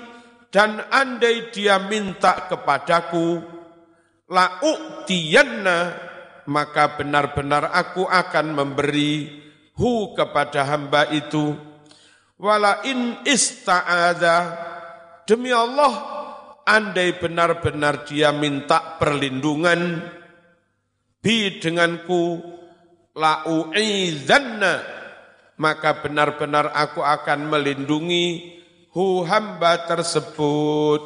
dan 0.50 0.82
andai 0.90 1.54
dia 1.54 1.78
minta 1.78 2.50
kepadaku 2.50 3.38
la 4.34 4.58
u'tiyanna 4.66 5.78
maka 6.50 6.98
benar-benar 6.98 7.70
aku 7.70 8.02
akan 8.02 8.46
memberi 8.50 9.30
hu 9.78 10.10
kepada 10.18 10.66
hamba 10.66 11.06
itu 11.14 11.73
wala 12.38 12.82
in 12.86 13.22
ista'adha 13.22 14.38
demi 15.24 15.54
Allah 15.54 15.92
andai 16.64 17.16
benar-benar 17.20 18.08
dia 18.08 18.32
minta 18.32 18.96
perlindungan 18.96 20.00
bi 21.20 21.60
denganku 21.60 22.40
la 23.16 23.46
u'izanna. 23.48 24.74
Maka 25.54 26.02
benar-benar 26.02 26.74
aku 26.74 26.98
akan 26.98 27.46
melindungi 27.46 28.58
hu 28.90 29.22
hamba 29.22 29.86
tersebut. 29.86 31.02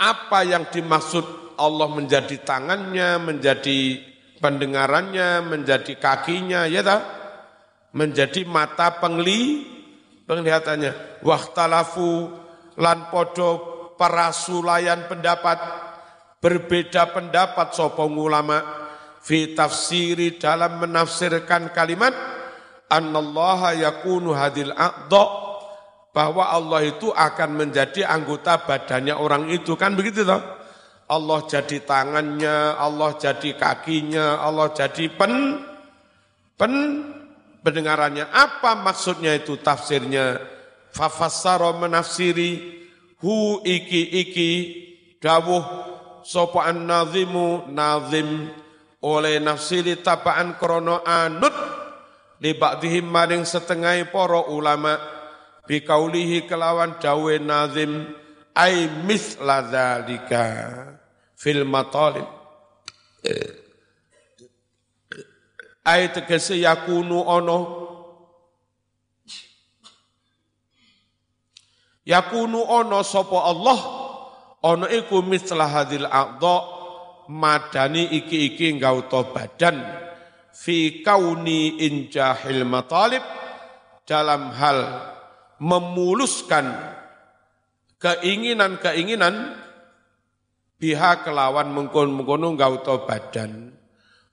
Apa 0.00 0.48
yang 0.48 0.64
dimaksud 0.72 1.58
Allah 1.60 1.88
menjadi 1.92 2.40
tangannya, 2.40 3.20
menjadi 3.20 4.00
pendengarannya, 4.40 5.44
menjadi 5.44 5.92
kakinya, 6.00 6.64
ya 6.64 6.80
tak? 6.80 7.17
Menjadi 7.98 8.46
mata 8.46 9.02
pengli, 9.02 9.66
penglihatannya. 10.22 11.18
Waktalafu 11.26 12.30
lan 12.78 13.10
podo 13.10 13.50
parasulayan 13.98 15.10
pendapat, 15.10 15.58
berbeda 16.38 17.10
pendapat 17.10 17.74
sopong 17.74 18.14
ulama, 18.14 18.62
fi 19.18 19.50
tafsiri 19.58 20.38
dalam 20.38 20.78
menafsirkan 20.78 21.74
kalimat, 21.74 22.14
annallaha 22.86 23.74
yakunu 23.74 24.30
hadil 24.30 24.70
a'dha, 24.70 25.24
bahwa 26.14 26.54
Allah 26.54 26.86
itu 26.86 27.10
akan 27.10 27.66
menjadi 27.66 28.06
anggota 28.06 28.62
badannya 28.62 29.18
orang 29.18 29.50
itu, 29.50 29.74
kan 29.74 29.98
begitu 29.98 30.22
toh? 30.22 30.38
Allah 31.10 31.40
jadi 31.50 31.82
tangannya, 31.82 32.78
Allah 32.78 33.18
jadi 33.18 33.58
kakinya, 33.58 34.38
Allah 34.38 34.70
jadi 34.70 35.10
pen, 35.18 35.66
pen 36.54 36.72
pendengarannya. 37.60 38.28
Apa 38.28 38.78
maksudnya 38.78 39.34
itu 39.34 39.58
tafsirnya? 39.58 40.58
fafassara 40.92 41.70
menafsiri 41.76 42.58
hu 43.20 43.60
iki 43.62 44.02
iki 44.24 44.50
dawuh 45.22 45.62
sapa 46.24 46.68
an-nazimu 46.70 47.70
nazim 47.70 48.50
oleh 49.04 49.38
nafsiri 49.38 50.00
tapaan 50.02 50.58
krono 50.58 51.02
anut 51.06 51.54
li 52.42 52.54
maring 53.02 53.46
setengah 53.46 54.10
para 54.10 54.46
ulama 54.50 54.98
bikaulihi 55.66 56.46
kelawan 56.46 56.98
dawe 56.98 57.34
nazim 57.38 58.10
ay 58.54 58.90
misla 59.06 59.62
dzalika 59.62 60.46
fil 61.38 61.62
matalib 61.62 62.26
ay 65.88 66.12
tegese 66.12 66.60
yakunu 66.60 67.24
ono 67.24 67.58
yakunu 72.04 72.60
ono 72.60 73.00
sapa 73.00 73.48
Allah 73.48 73.80
ono 74.68 74.84
iku 74.84 75.24
misla 75.24 75.64
hadil 75.64 76.04
a'dha 76.04 76.56
madani 77.32 78.04
iki-iki 78.20 78.76
ngauto 78.76 79.32
badan 79.32 79.80
fi 80.52 81.00
kauni 81.00 81.80
injahil 81.88 82.68
matalib 82.68 83.24
dalam 84.04 84.52
hal 84.56 84.78
memuluskan 85.60 86.68
keinginan-keinginan 88.00 89.58
pihak 90.78 91.26
kelawan 91.26 91.74
mengkon-mengkono 91.74 92.54
ngauto 92.54 93.04
badan. 93.04 93.77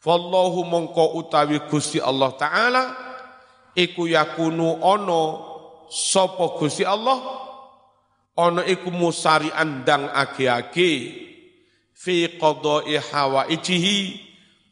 Wallahu 0.06 0.62
mongko 0.70 1.18
utawi 1.18 1.66
Gusti 1.66 1.98
Allah 1.98 2.30
taala 2.38 2.84
iku 3.74 4.06
yakunu 4.06 4.78
ono 4.86 5.22
sopo 5.90 6.62
Gusti 6.62 6.86
Allah 6.86 7.18
ono 8.38 8.62
iku 8.62 8.94
musari 8.94 9.50
andang 9.50 10.14
age-age 10.14 10.92
fi 11.98 12.38
qada'i 12.38 13.02
hawaijihi 13.02 13.98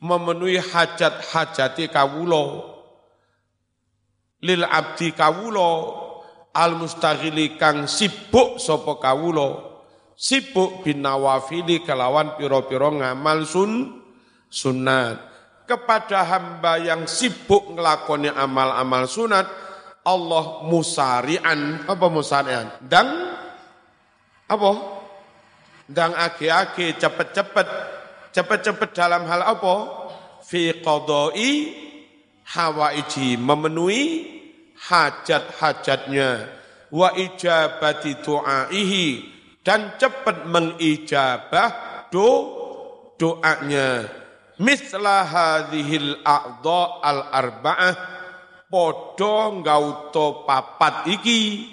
memenuhi 0.06 0.62
hajat-hajati 0.62 1.89
kawulo 1.89 2.69
lil 4.46 4.62
abdi 4.69 5.17
kawulo 5.17 5.69
al 6.54 6.78
mustaghili 6.78 7.58
kang 7.58 7.89
sibuk 7.89 8.62
sapa 8.62 9.02
kawulo 9.02 9.82
sibuk 10.13 10.86
bin 10.86 11.02
nawafili 11.02 11.82
kelawan 11.82 12.38
piro-piro 12.38 13.02
ngamal 13.02 13.50
sun 13.50 14.03
sunat 14.54 15.18
kepada 15.66 16.22
hamba 16.22 16.78
yang 16.78 17.10
sibuk 17.10 17.74
ngelakoni 17.74 18.30
amal-amal 18.30 19.10
sunat 19.10 19.50
Allah 20.06 20.62
musarian 20.70 21.89
apa 21.89 22.06
musarian 22.13 22.70
dan 22.86 23.34
apa 24.46 24.94
Dang 25.84 26.16
age-age 26.16 26.96
cepet-cepet, 26.96 27.68
cepet-cepet 28.32 28.89
dalam 28.96 29.28
hal 29.28 29.44
apa? 29.44 29.76
Fi 30.39 30.80
qadai 30.80 31.52
hawaiji, 32.48 33.36
memenuhi 33.36 34.04
hajat-hajatnya. 34.80 36.48
Wa 36.94 37.12
ijabati 37.20 38.22
du'aihi, 38.24 39.08
dan 39.60 40.00
cepat 40.00 40.48
mengijabah 40.48 41.70
do 42.08 42.30
doanya. 43.20 44.23
Mislah 44.62 45.26
hadhil 45.26 46.22
a'dha 46.22 46.82
al-arba'ah, 47.02 47.96
podo 48.70 49.66
ngauto 49.66 50.46
papat 50.46 51.10
iki, 51.10 51.66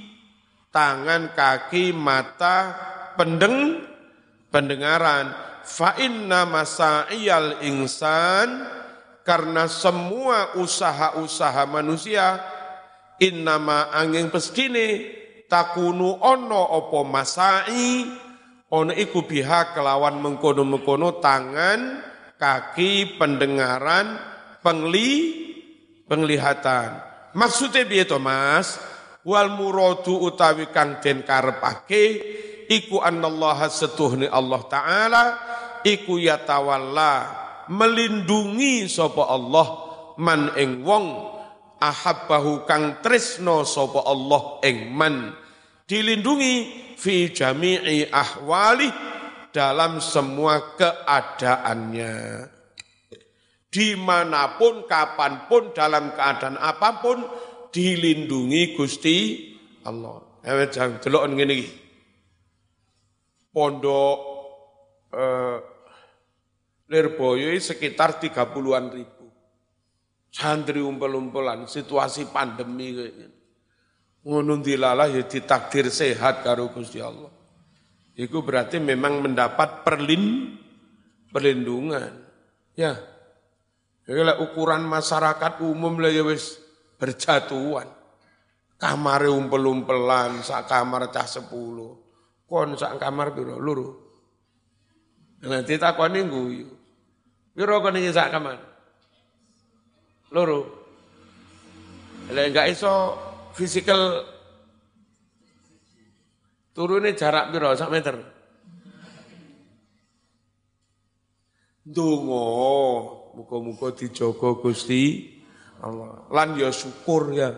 tangan, 0.73 1.37
kaki, 1.37 1.93
mata, 1.93 2.73
pendeng, 3.21 3.85
pendengaran. 4.49 5.29
Fa 5.61 5.93
inna 6.01 6.49
masa'iyal 6.49 7.61
insan. 7.69 8.81
Karena 9.21 9.69
semua 9.69 10.57
usaha-usaha 10.57 11.69
manusia 11.69 12.41
innama 13.21 13.93
angin 13.93 14.33
pestine 14.33 15.13
takunu 15.47 16.17
ono 16.25 16.63
opo 16.81 17.05
masai. 17.05 18.09
Ono 18.73 18.91
iku 18.91 19.29
biha 19.29 19.77
kelawan 19.77 20.19
mengkono-mengkono 20.19 21.21
tangan 21.21 22.10
kaki 22.41 23.21
pendengaran 23.21 24.17
pengli 24.65 25.13
penglihatan. 26.09 26.97
Maksudnya 27.37 27.85
biye 27.85 28.09
Mas? 28.17 28.81
Wal 29.21 29.53
muradu 29.53 30.17
utawi 30.17 30.73
kang 30.73 30.97
den 31.05 31.21
karepake 31.21 32.05
iku 32.73 33.05
annallaha 33.05 33.69
setuhni 33.69 34.25
Allah 34.25 34.65
taala 34.65 35.25
iku 35.85 36.17
yatawalla 36.17 37.29
melindungi 37.69 38.89
sapa 38.89 39.29
Allah 39.29 39.69
man 40.17 40.57
ing 40.57 40.81
wong 40.81 41.37
ahabbahu 41.77 42.65
kang 42.65 43.05
tresno 43.05 43.69
sapa 43.69 44.09
Allah 44.09 44.65
ing 44.65 44.89
man. 44.89 45.37
Dilindungi 45.85 46.55
fi 46.97 47.29
jami'i 47.29 48.09
ahwali 48.09 48.89
dalam 49.51 49.99
semua 49.99 50.75
keadaannya 50.79 52.47
di 53.71 53.95
mana 53.95 54.59
pun 54.59 54.87
kapan 54.91 55.47
pun 55.47 55.71
dalam 55.71 56.11
keadaan 56.11 56.59
apa 56.59 56.99
pun 56.99 57.23
dilindungi 57.71 58.75
Gusti 58.75 59.17
Allah. 59.87 60.43
Eh 60.43 60.67
jangan 60.73 60.99
delok 60.99 61.25
ngene 61.31 61.55
pondok 63.55 64.19
eh, 65.15 65.57
Lirboyo 66.91 67.55
sekitar 67.63 68.19
30-an 68.19 68.87
ribu. 68.91 69.27
Santri 70.31 70.83
umpel-umpelan, 70.83 71.67
situasi 71.71 72.31
pandemi 72.31 72.95
kayak 72.95 73.31
dilalah 74.63 75.07
ya 75.11 75.23
ditakdir 75.27 75.87
sehat 75.91 76.43
karo 76.43 76.71
Gusti 76.75 76.99
Allah. 76.99 77.40
Itu 78.21 78.45
berarti 78.45 78.77
memang 78.77 79.25
mendapat 79.25 79.81
perlin, 79.81 80.57
perlindungan. 81.33 82.13
Ya. 82.77 83.01
Jadi 84.05 84.21
ukuran 84.45 84.85
masyarakat 84.85 85.65
umum 85.65 85.97
lah 85.97 86.13
ya 86.13 86.21
wis 86.27 86.61
berjatuhan. 87.01 87.89
Kamar 88.77 89.25
umpel-umpelan, 89.25 90.45
sak 90.45 90.69
kamar 90.69 91.09
cah 91.09 91.25
sepuluh 91.25 92.01
kon 92.51 92.75
sak 92.75 92.99
kamar 92.99 93.31
piro 93.31 93.63
loro 93.63 93.89
nanti 95.47 95.79
takoni 95.79 96.27
guyu 96.27 96.67
piro 97.55 97.79
kon 97.79 97.95
iki 97.95 98.11
sak 98.11 98.35
kamar 98.35 98.59
loro 100.35 100.61
lek 102.35 102.51
enggak 102.51 102.75
iso 102.75 103.15
fisikal 103.55 104.27
turunnya 106.75 107.15
jarak 107.17 107.51
piro 107.51 107.75
sak 107.75 107.91
meter 107.91 108.17
Dungo, 111.91 112.47
muka-muka 113.35 113.91
dijogo 113.97 114.63
Gusti 114.63 115.27
Allah. 115.83 116.29
Lan 116.31 116.55
ya 116.55 116.71
syukur 116.71 117.35
ya. 117.35 117.51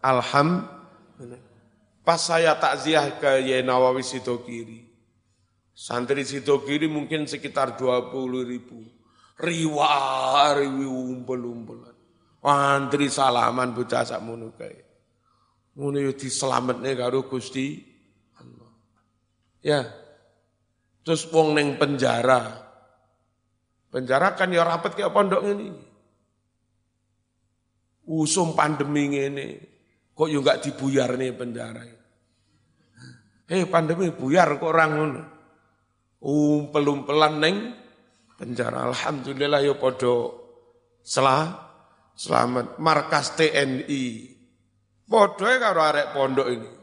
Alhamdulillah. 0.00 1.42
Pas 2.04 2.20
saya 2.20 2.56
takziah 2.60 3.16
ke 3.16 3.48
Yai 3.48 3.64
Nawawi 3.64 4.04
Sidokiri, 4.04 4.84
santri 5.72 6.20
Sidokiri 6.20 6.84
mungkin 6.84 7.24
sekitar 7.24 7.80
20 7.80 8.12
ribu. 8.44 8.80
Riwa, 9.40 10.52
riwi 10.52 10.84
umpel-umpelan. 10.84 11.96
Wantri 12.44 13.08
salaman 13.08 13.72
bocah 13.72 14.04
sak 14.04 14.20
mono 14.20 14.52
kae. 14.52 14.84
Ngono 15.80 16.12
karo 16.92 17.24
Gusti. 17.24 17.93
Ya. 19.64 19.88
Terus 21.00 21.24
wong 21.32 21.56
ning 21.56 21.80
penjara. 21.80 22.64
Penjara 23.88 24.36
kan 24.36 24.52
ya 24.52 24.60
rapet 24.60 24.92
kayak 24.92 25.14
pondok 25.16 25.40
ini. 25.48 25.72
Usum 28.04 28.52
pandemi 28.52 29.08
ngene. 29.08 29.46
Kok 30.12 30.28
yo 30.28 30.44
enggak 30.44 30.68
dibuyar 30.68 31.16
nih 31.16 31.32
penjara. 31.32 31.82
Eh 33.48 33.64
pandemi 33.64 34.12
buyar 34.12 34.60
kok 34.60 34.68
orang 34.68 34.90
ngono. 34.92 35.22
Umpel-umpelan 36.24 37.34
neng 37.40 37.56
penjara. 38.36 38.88
Alhamdulillah 38.92 39.60
yo 39.64 39.80
podo 39.80 40.14
selah 41.00 41.52
selamat 42.12 42.80
markas 42.80 43.36
TNI. 43.36 44.04
Podo 45.04 45.44
karo 45.44 45.80
arek 45.84 46.12
pondok 46.16 46.48
ini. 46.52 46.73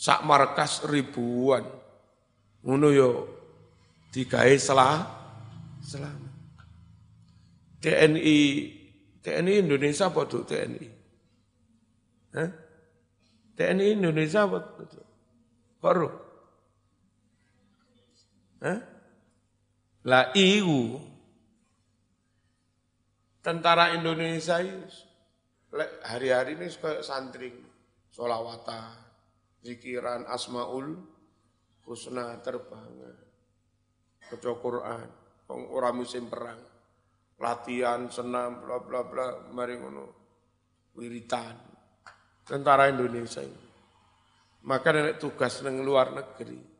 Sak 0.00 0.24
markas 0.24 0.80
ribuan. 0.88 1.68
Ngono 2.64 2.88
yo 2.88 3.08
digawe 4.08 4.56
selah 4.56 5.04
selamat. 5.84 6.32
TNI 7.84 8.38
TNI 9.20 9.52
Indonesia 9.60 10.08
podo 10.08 10.40
TNI? 10.48 10.88
Hah? 12.32 12.50
TNI 13.60 14.00
Indonesia 14.00 14.48
apa? 14.48 14.58
Baru. 15.84 16.08
Hah? 18.64 18.78
Lah 20.08 20.32
iu 20.32 20.96
tentara 23.44 23.92
Indonesia 23.92 24.64
itu 24.64 24.88
hari-hari 26.08 26.56
ini 26.56 26.72
suka 26.72 27.04
santri, 27.04 27.52
solawatan, 28.08 29.09
zikiran, 29.60 30.24
asmaul, 30.28 30.96
husna 31.84 32.36
terbangan, 32.40 33.16
baca 34.30 34.50
Quran, 34.60 35.08
orang 35.50 35.94
musim 35.96 36.28
perang, 36.28 36.60
latihan, 37.40 38.08
senam, 38.08 38.64
bla 38.64 38.80
bla 38.80 39.00
bla, 39.04 39.26
mari 39.52 39.76
ngono, 39.76 40.04
wiritan, 40.96 41.56
tentara 42.44 42.88
Indonesia 42.88 43.44
ini. 43.44 43.68
Maka 44.60 44.92
nenek 44.92 45.16
tugas 45.16 45.64
neng 45.64 45.80
luar 45.80 46.12
negeri, 46.12 46.70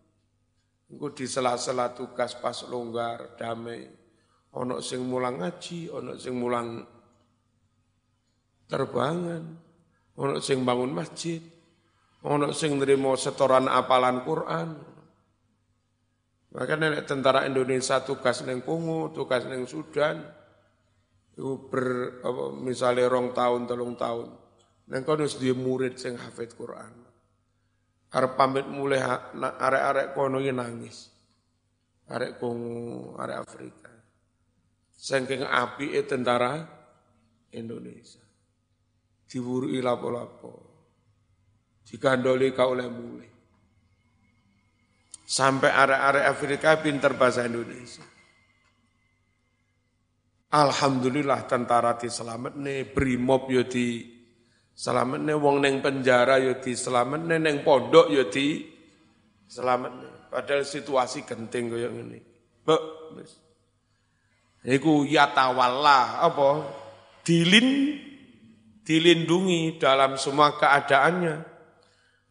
Engko 0.91 1.15
di 1.15 1.23
sela-sela 1.31 1.95
tugas 1.95 2.35
pas 2.35 2.67
longgar, 2.67 3.39
damai, 3.39 3.87
ono 4.59 4.83
sing 4.83 5.07
mulang 5.07 5.39
ngaji, 5.39 5.87
ono 5.87 6.19
sing 6.19 6.35
mulang 6.35 6.83
terbangan, 8.67 9.43
ono 10.19 10.43
sing 10.43 10.67
bangun 10.67 10.91
masjid, 10.91 11.39
ono 12.27 12.53
sing 12.53 12.77
nerima 12.77 13.17
setoran 13.17 13.71
apalan 13.71 14.21
Quran. 14.27 14.69
Maka 16.51 16.75
nenek 16.75 17.07
tentara 17.07 17.47
Indonesia 17.47 18.03
tugas 18.03 18.43
neng 18.43 18.67
Kongo, 18.67 19.15
tugas 19.15 19.47
neng 19.47 19.71
Sudan, 19.71 20.19
itu 21.31 21.71
ber 21.71 22.19
apa, 22.27 22.51
misalnya 22.59 23.07
rong 23.07 23.31
tahun, 23.31 23.71
telung 23.71 23.95
tahun, 23.95 24.35
neng 24.91 25.07
kono 25.07 25.31
dia 25.31 25.55
murid 25.55 25.95
sing 25.95 26.19
hafid 26.19 26.59
Quran. 26.59 26.91
Arep 28.11 28.35
pamit 28.35 28.67
mulai 28.67 28.99
arek-arek 29.39 30.19
kono 30.19 30.43
nangis. 30.43 31.15
Arek 32.11 32.43
Kongo, 32.43 33.15
arek 33.15 33.39
Afrika. 33.39 33.95
Saking 34.91 35.47
api 35.47 35.95
tentara 36.03 36.59
Indonesia. 37.55 38.27
Diwurui 39.31 39.79
lapo-lapo. 39.79 40.70
Digandoli 41.91 42.55
kau 42.55 42.79
oleh 42.79 42.87
mulai. 42.87 43.31
Sampai 45.27 45.75
arek-arek 45.75 46.25
Afrika 46.27 46.79
pinter 46.79 47.19
bahasa 47.19 47.47
Indonesia. 47.47 48.07
Alhamdulillah 50.51 51.47
tentara 51.47 51.95
di 51.95 52.11
selamat 52.11 52.59
nih, 52.59 52.91
brimob 52.91 53.47
yo 53.51 53.63
di 53.67 54.07
selamat 54.75 55.23
nih, 55.23 55.37
wong 55.39 55.63
neng 55.63 55.79
penjara 55.83 56.43
yo 56.43 56.59
di 56.59 56.75
selamat 56.75 57.27
nih, 57.27 57.39
neng 57.39 57.63
pondok 57.63 58.11
yo 58.11 58.27
di 58.27 58.67
selamat 59.47 59.93
nih. 59.99 60.15
Padahal 60.31 60.63
situasi 60.63 61.27
genting 61.27 61.75
kaya 61.75 61.91
ngene. 61.91 62.19
Bek. 62.63 62.83
Iku 64.67 65.07
yatawalla 65.07 66.23
apa? 66.23 66.51
Dilin 67.27 67.99
dilindungi 68.87 69.79
dalam 69.79 70.15
semua 70.19 70.55
keadaannya. 70.55 71.50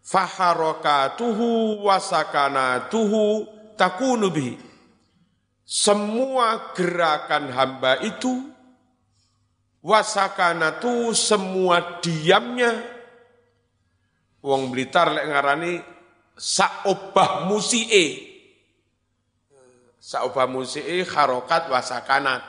Faharakatuhu 0.03 1.79
wasakanatuhu 1.85 3.45
takunu 3.77 4.31
bihi. 4.33 4.57
Semua 5.69 6.73
gerakan 6.73 7.53
hamba 7.53 8.01
itu 8.01 8.49
wasakanatu 9.85 11.13
semua 11.13 12.01
diamnya 12.01 12.73
wong 14.41 14.73
Blitar 14.73 15.13
lek 15.13 15.29
ngarani 15.29 15.77
saobah 16.33 17.45
musi'e 17.45 18.29
Saubah 19.99 20.47
musiki 20.47 21.03
harokat 21.03 21.67
wasakanat. 21.67 22.39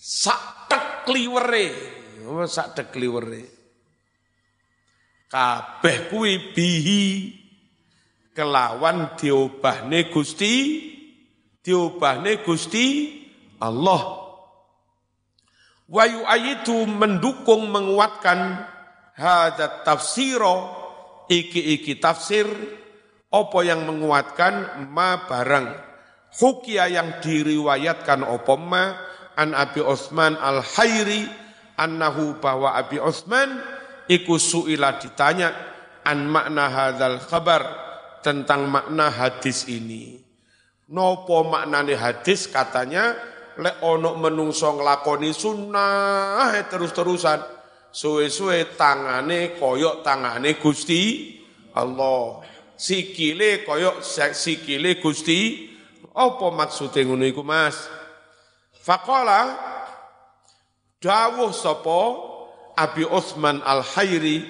Sak 0.00 0.66
tekliwere. 0.66 1.68
Oh, 2.24 2.48
sak 2.48 2.72
tekliwere. 2.72 3.59
Kabeh 5.30 6.10
kuwi 6.10 6.50
bihi 6.50 7.02
kelawan 8.34 9.14
diobahne 9.14 10.10
Gusti 10.10 10.54
diobahne 11.62 12.42
Gusti 12.42 13.14
Allah. 13.62 14.26
Wayu 15.86 16.26
ayitu 16.26 16.82
mendukung 16.82 17.70
menguatkan 17.70 18.58
hadat 19.14 19.86
tafsiro 19.86 20.66
iki-iki 21.30 22.02
tafsir 22.02 22.50
apa 23.30 23.58
yang 23.62 23.86
menguatkan 23.86 24.86
ma 24.90 25.30
barang 25.30 25.90
Hukia 26.30 26.86
yang 26.86 27.18
diriwayatkan 27.18 28.22
opoma 28.22 28.94
an 29.34 29.50
Abi 29.50 29.82
Osman 29.82 30.38
al 30.38 30.62
Hayri 30.62 31.26
annahu 31.74 32.38
bahwa 32.38 32.78
Abi 32.78 33.02
Osman 33.02 33.50
iku 34.10 34.34
suila 34.42 34.98
ditanya 34.98 35.54
an 36.02 36.26
makna 36.26 36.66
hadzal 36.66 37.22
khabar 37.22 37.62
tentang 38.26 38.66
makna 38.66 39.08
hadis 39.08 39.70
ini. 39.70 40.18
Nopo 40.90 41.46
maknane 41.46 41.94
hadis 41.94 42.50
katanya 42.50 43.14
lek 43.62 43.78
ono 43.86 44.18
menungso 44.18 44.74
nglakoni 44.74 45.30
sunnah 45.30 46.50
terus-terusan 46.66 47.38
suwe-suwe 47.94 48.74
tangane 48.74 49.54
koyok 49.54 50.02
tangane 50.02 50.58
Gusti 50.58 51.30
Allah 51.78 52.42
sikile 52.74 53.62
koyok 53.62 54.02
sikile 54.34 54.98
Gusti 54.98 55.70
apa 56.10 56.46
maksudnya 56.50 57.06
ngono 57.06 57.22
iku 57.22 57.46
Mas? 57.46 57.86
Faqala 58.74 59.54
dawuh 60.98 61.54
sapa 61.54 62.29
Abi 62.80 63.04
Utsman 63.04 63.60
Al-Hairi 63.60 64.40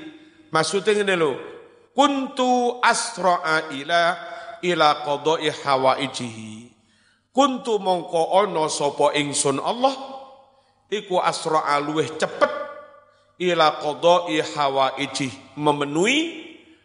maksudnya 0.55 1.03
ngene 1.03 1.15
lho 1.19 1.33
kuntu 1.91 2.79
asra'a 2.79 3.75
ila 3.75 4.03
ila 4.63 4.89
qada'i 5.03 5.51
hawaijihi. 5.51 6.71
Kuntu 7.31 7.79
mongko 7.79 8.43
ana 8.43 8.67
sapa 8.67 9.15
ingsun 9.15 9.63
Allah 9.63 9.95
iku 10.91 11.23
asra'a 11.23 11.79
luweh 11.83 12.11
cepet 12.19 12.53
ila 13.41 13.79
qada'i 13.81 14.43
hawaijih 14.43 15.33
memenuhi 15.57 16.19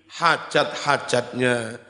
hajat-hajatnya. 0.10 1.82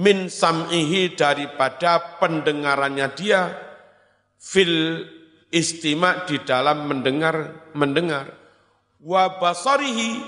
Min 0.00 0.32
sam'ihi 0.32 1.12
daripada 1.12 2.18
pendengarannya 2.18 3.06
dia 3.12 3.52
fil 4.40 5.04
istima 5.52 6.24
di 6.24 6.40
dalam 6.40 6.88
mendengar 6.88 7.68
mendengar 7.76 8.39
wa 9.00 9.40
basarihi 9.40 10.20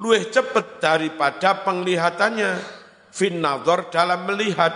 luwih 0.00 0.30
cepet 0.30 0.80
daripada 0.80 1.62
penglihatannya. 1.66 2.80
Fin 3.10 3.42
dalam 3.90 4.20
melihat. 4.26 4.72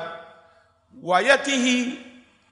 Wayatihi 0.95 1.79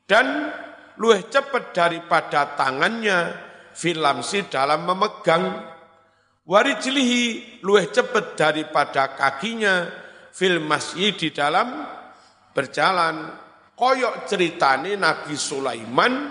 dan 0.07 0.51
luwih 0.99 1.27
cepet 1.29 1.75
daripada 1.75 2.55
tangannya. 2.55 3.35
Filamsi 3.73 4.47
dalam 4.53 4.85
memegang. 4.85 5.69
Warijlihi 6.43 7.61
luwih 7.63 7.91
cepet 7.91 8.39
daripada 8.39 9.15
kakinya. 9.15 9.91
Fil 10.33 10.65
masjid 10.65 11.13
di 11.13 11.29
dalam 11.35 11.85
berjalan. 12.57 13.43
Koyok 13.73 14.29
ceritane 14.29 14.95
Nabi 14.95 15.35
Sulaiman 15.35 16.31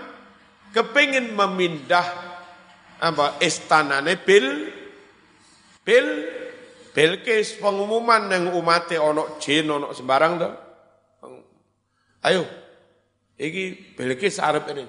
kepingin 0.72 1.36
memindah 1.36 2.31
apa 3.02 3.42
istanane 3.42 4.14
Bil 4.14 4.70
Bil 5.82 6.08
Bilqis 6.92 7.56
pengumuman 7.56 8.28
yang 8.28 8.52
umate 8.52 9.00
ono 9.00 9.40
jin 9.40 9.64
ono 9.64 9.96
sembarang 9.96 10.32
to. 10.36 10.50
Ayo, 12.22 12.44
iki 13.40 13.96
Bilqis 13.96 14.36
Arab 14.36 14.68
ini. 14.76 14.84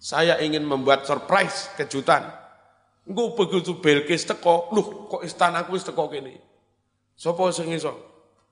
Saya 0.00 0.40
ingin 0.40 0.64
membuat 0.64 1.04
surprise 1.04 1.68
kejutan. 1.76 2.24
Engko 3.04 3.36
begitu 3.36 3.76
Bilqis 3.76 4.24
teko, 4.24 4.72
luh 4.72 5.04
kok 5.12 5.20
istanaku 5.20 5.76
wis 5.76 5.84
teko 5.84 6.08
kene. 6.08 6.40
Sopo 7.12 7.52
sing 7.52 7.68
iso? 7.76 7.92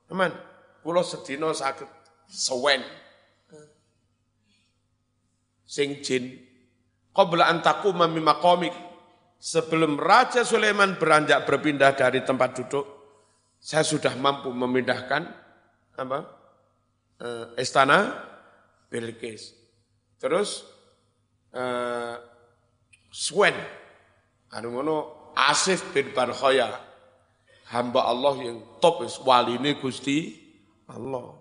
Teman, 0.05 0.37
pulau 0.85 1.01
sedino 1.01 1.57
sakit 1.57 1.88
sewen. 2.29 2.85
Sing 5.64 6.05
jin. 6.05 6.46
Qabla 7.17 7.49
antaku 7.49 7.97
memima 7.97 8.37
komik. 8.37 8.77
Sebelum 9.37 9.97
Raja 9.97 10.45
Sulaiman 10.45 10.97
beranjak 11.01 11.49
berpindah 11.49 11.97
dari 11.97 12.21
tempat 12.25 12.57
duduk, 12.61 12.85
saya 13.57 13.85
sudah 13.85 14.13
mampu 14.17 14.53
memindahkan 14.53 15.23
apa? 15.97 16.19
Uh, 17.17 17.57
istana 17.57 18.13
Bilqis. 18.93 19.57
Terus 20.21 20.65
uh, 21.57 22.21
Swen, 23.09 23.57
anu 24.53 24.77
ngono 24.77 24.97
Asif 25.37 25.93
bin 25.93 26.13
Barkhoya 26.13 26.73
hamba 27.73 28.09
Allah 28.09 28.35
yang 28.41 28.59
top 28.81 29.05
wali 29.25 29.57
ini 29.61 29.77
Gusti 29.81 30.33
Allah. 30.89 31.33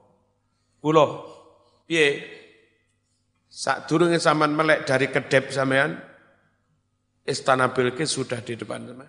Kula 0.80 1.06
piye? 1.86 2.08
Sak 3.56 3.88
durunge 3.88 4.20
sampean 4.20 4.52
melek 4.52 4.84
dari 4.84 5.08
kedep 5.08 5.48
sampean 5.48 5.96
Istana 7.24 7.72
Bilqis 7.72 8.12
sudah 8.12 8.44
di 8.44 8.60
depan 8.60 8.84
teman. 8.84 9.08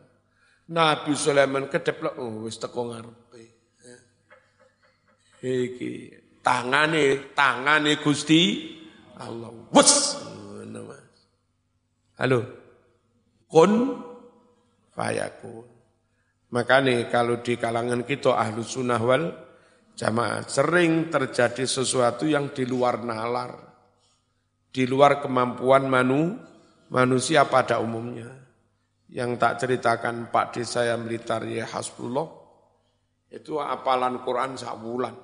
Nabi 0.71 1.13
Sulaiman 1.19 1.67
kedep 1.67 1.99
lah, 1.99 2.15
oh 2.23 2.47
wis 2.47 2.57
teko 2.63 2.95
ngarepe. 2.95 3.43
Iki 5.43 5.91
tangane 6.47 7.35
tangane 7.35 7.99
Gusti 7.99 8.71
Allah. 9.19 9.51
Wes. 9.75 9.93
Halo. 12.17 12.41
Kun 13.51 13.73
fayakun. 14.95 15.67
Makanya 16.55 17.11
kalau 17.11 17.43
di 17.43 17.59
kalangan 17.59 18.07
kita 18.07 18.33
ahlu 18.33 18.63
sunnah 18.65 19.03
wal 19.03 19.29
jamaah 19.93 20.47
sering 20.47 21.13
terjadi 21.13 21.67
sesuatu 21.69 22.25
yang 22.25 22.55
di 22.55 22.65
luar 22.65 23.05
nalar, 23.05 23.66
di 24.77 24.85
luar 24.85 25.25
kemampuan 25.25 25.89
manu, 25.89 26.37
manusia 26.93 27.49
pada 27.49 27.81
umumnya. 27.81 28.29
Yang 29.09 29.31
tak 29.41 29.53
ceritakan 29.65 30.29
Pak 30.29 30.53
Desa 30.53 30.85
yang 30.85 31.09
militar 31.09 31.41
ya 31.49 31.65
Hasbullah, 31.65 32.29
itu 33.33 33.57
apalan 33.57 34.21
Quran 34.21 34.61
sak 34.61 34.77
bulan. 34.77 35.17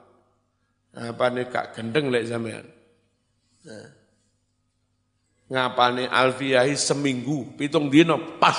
Apa 0.97 1.29
nih 1.29 1.53
kak 1.53 1.77
gendeng 1.77 2.09
lek 2.09 2.25
sampean. 2.25 2.65
Nah. 3.69 3.89
Ngapane 5.53 6.09
alfiyahi 6.09 6.73
seminggu, 6.73 7.53
pitung 7.61 7.93
dino 7.93 8.41
pas. 8.41 8.57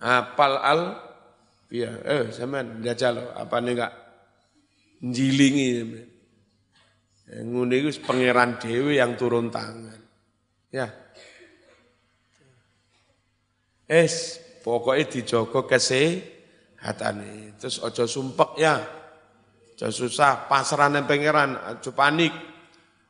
Apal 0.00 0.56
al 0.56 0.80
Iya, 1.72 1.88
eh 2.04 2.24
sampean 2.28 2.84
jajal 2.84 3.32
apa 3.32 3.56
nih 3.64 3.72
kak 3.80 3.92
njilingi 5.00 5.68
eh, 5.80 6.11
ngene 7.30 7.74
iku 7.78 7.90
pangeran 8.02 8.58
dhewe 8.58 8.98
yang 8.98 9.14
turun 9.14 9.48
tangan. 9.48 10.00
Ya. 10.72 10.90
Es 13.86 14.40
pokoknya 14.64 15.04
dijogo 15.10 15.68
kesehatan 15.68 17.16
terus 17.60 17.78
ojo 17.78 18.04
sumpek 18.08 18.50
ya. 18.58 18.80
Ojo 19.72 19.88
susah, 19.90 20.46
pasrah 20.46 20.86
nang 20.86 21.10
pangeran, 21.10 21.58
ojo 21.78 21.90
panik. 21.90 22.30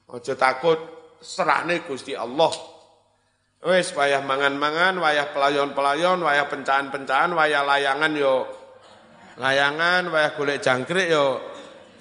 Ojo 0.08 0.32
takut, 0.36 0.80
serahne 1.20 1.84
Gusti 1.84 2.16
Allah. 2.16 2.52
Wes 3.62 3.94
wayah 3.94 4.26
mangan-mangan, 4.26 4.98
wayah 4.98 5.30
pelayon-pelayon, 5.30 6.18
wayah 6.18 6.50
pencahan-pencahan, 6.50 7.30
wayah 7.30 7.62
layangan 7.62 8.12
yo 8.18 8.42
layangan, 9.38 10.10
wayah 10.10 10.34
golek 10.34 10.58
jangkrik 10.58 11.08
yo 11.14 11.38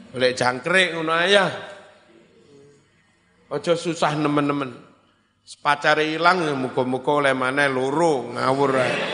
golek 0.10 0.34
jangkrik 0.34 0.97
ngono 0.97 1.13
ya. 1.30 1.70
Ojo 3.51 3.75
susah 3.75 4.15
nemen-nemen. 4.15 4.71
Pacare 5.59 6.07
ilang 6.07 6.55
muga-muga 6.55 7.19
oleh 7.19 7.35
maneh 7.35 7.67
loro 7.67 8.31
ngawur 8.31 8.71
ae. 8.79 9.11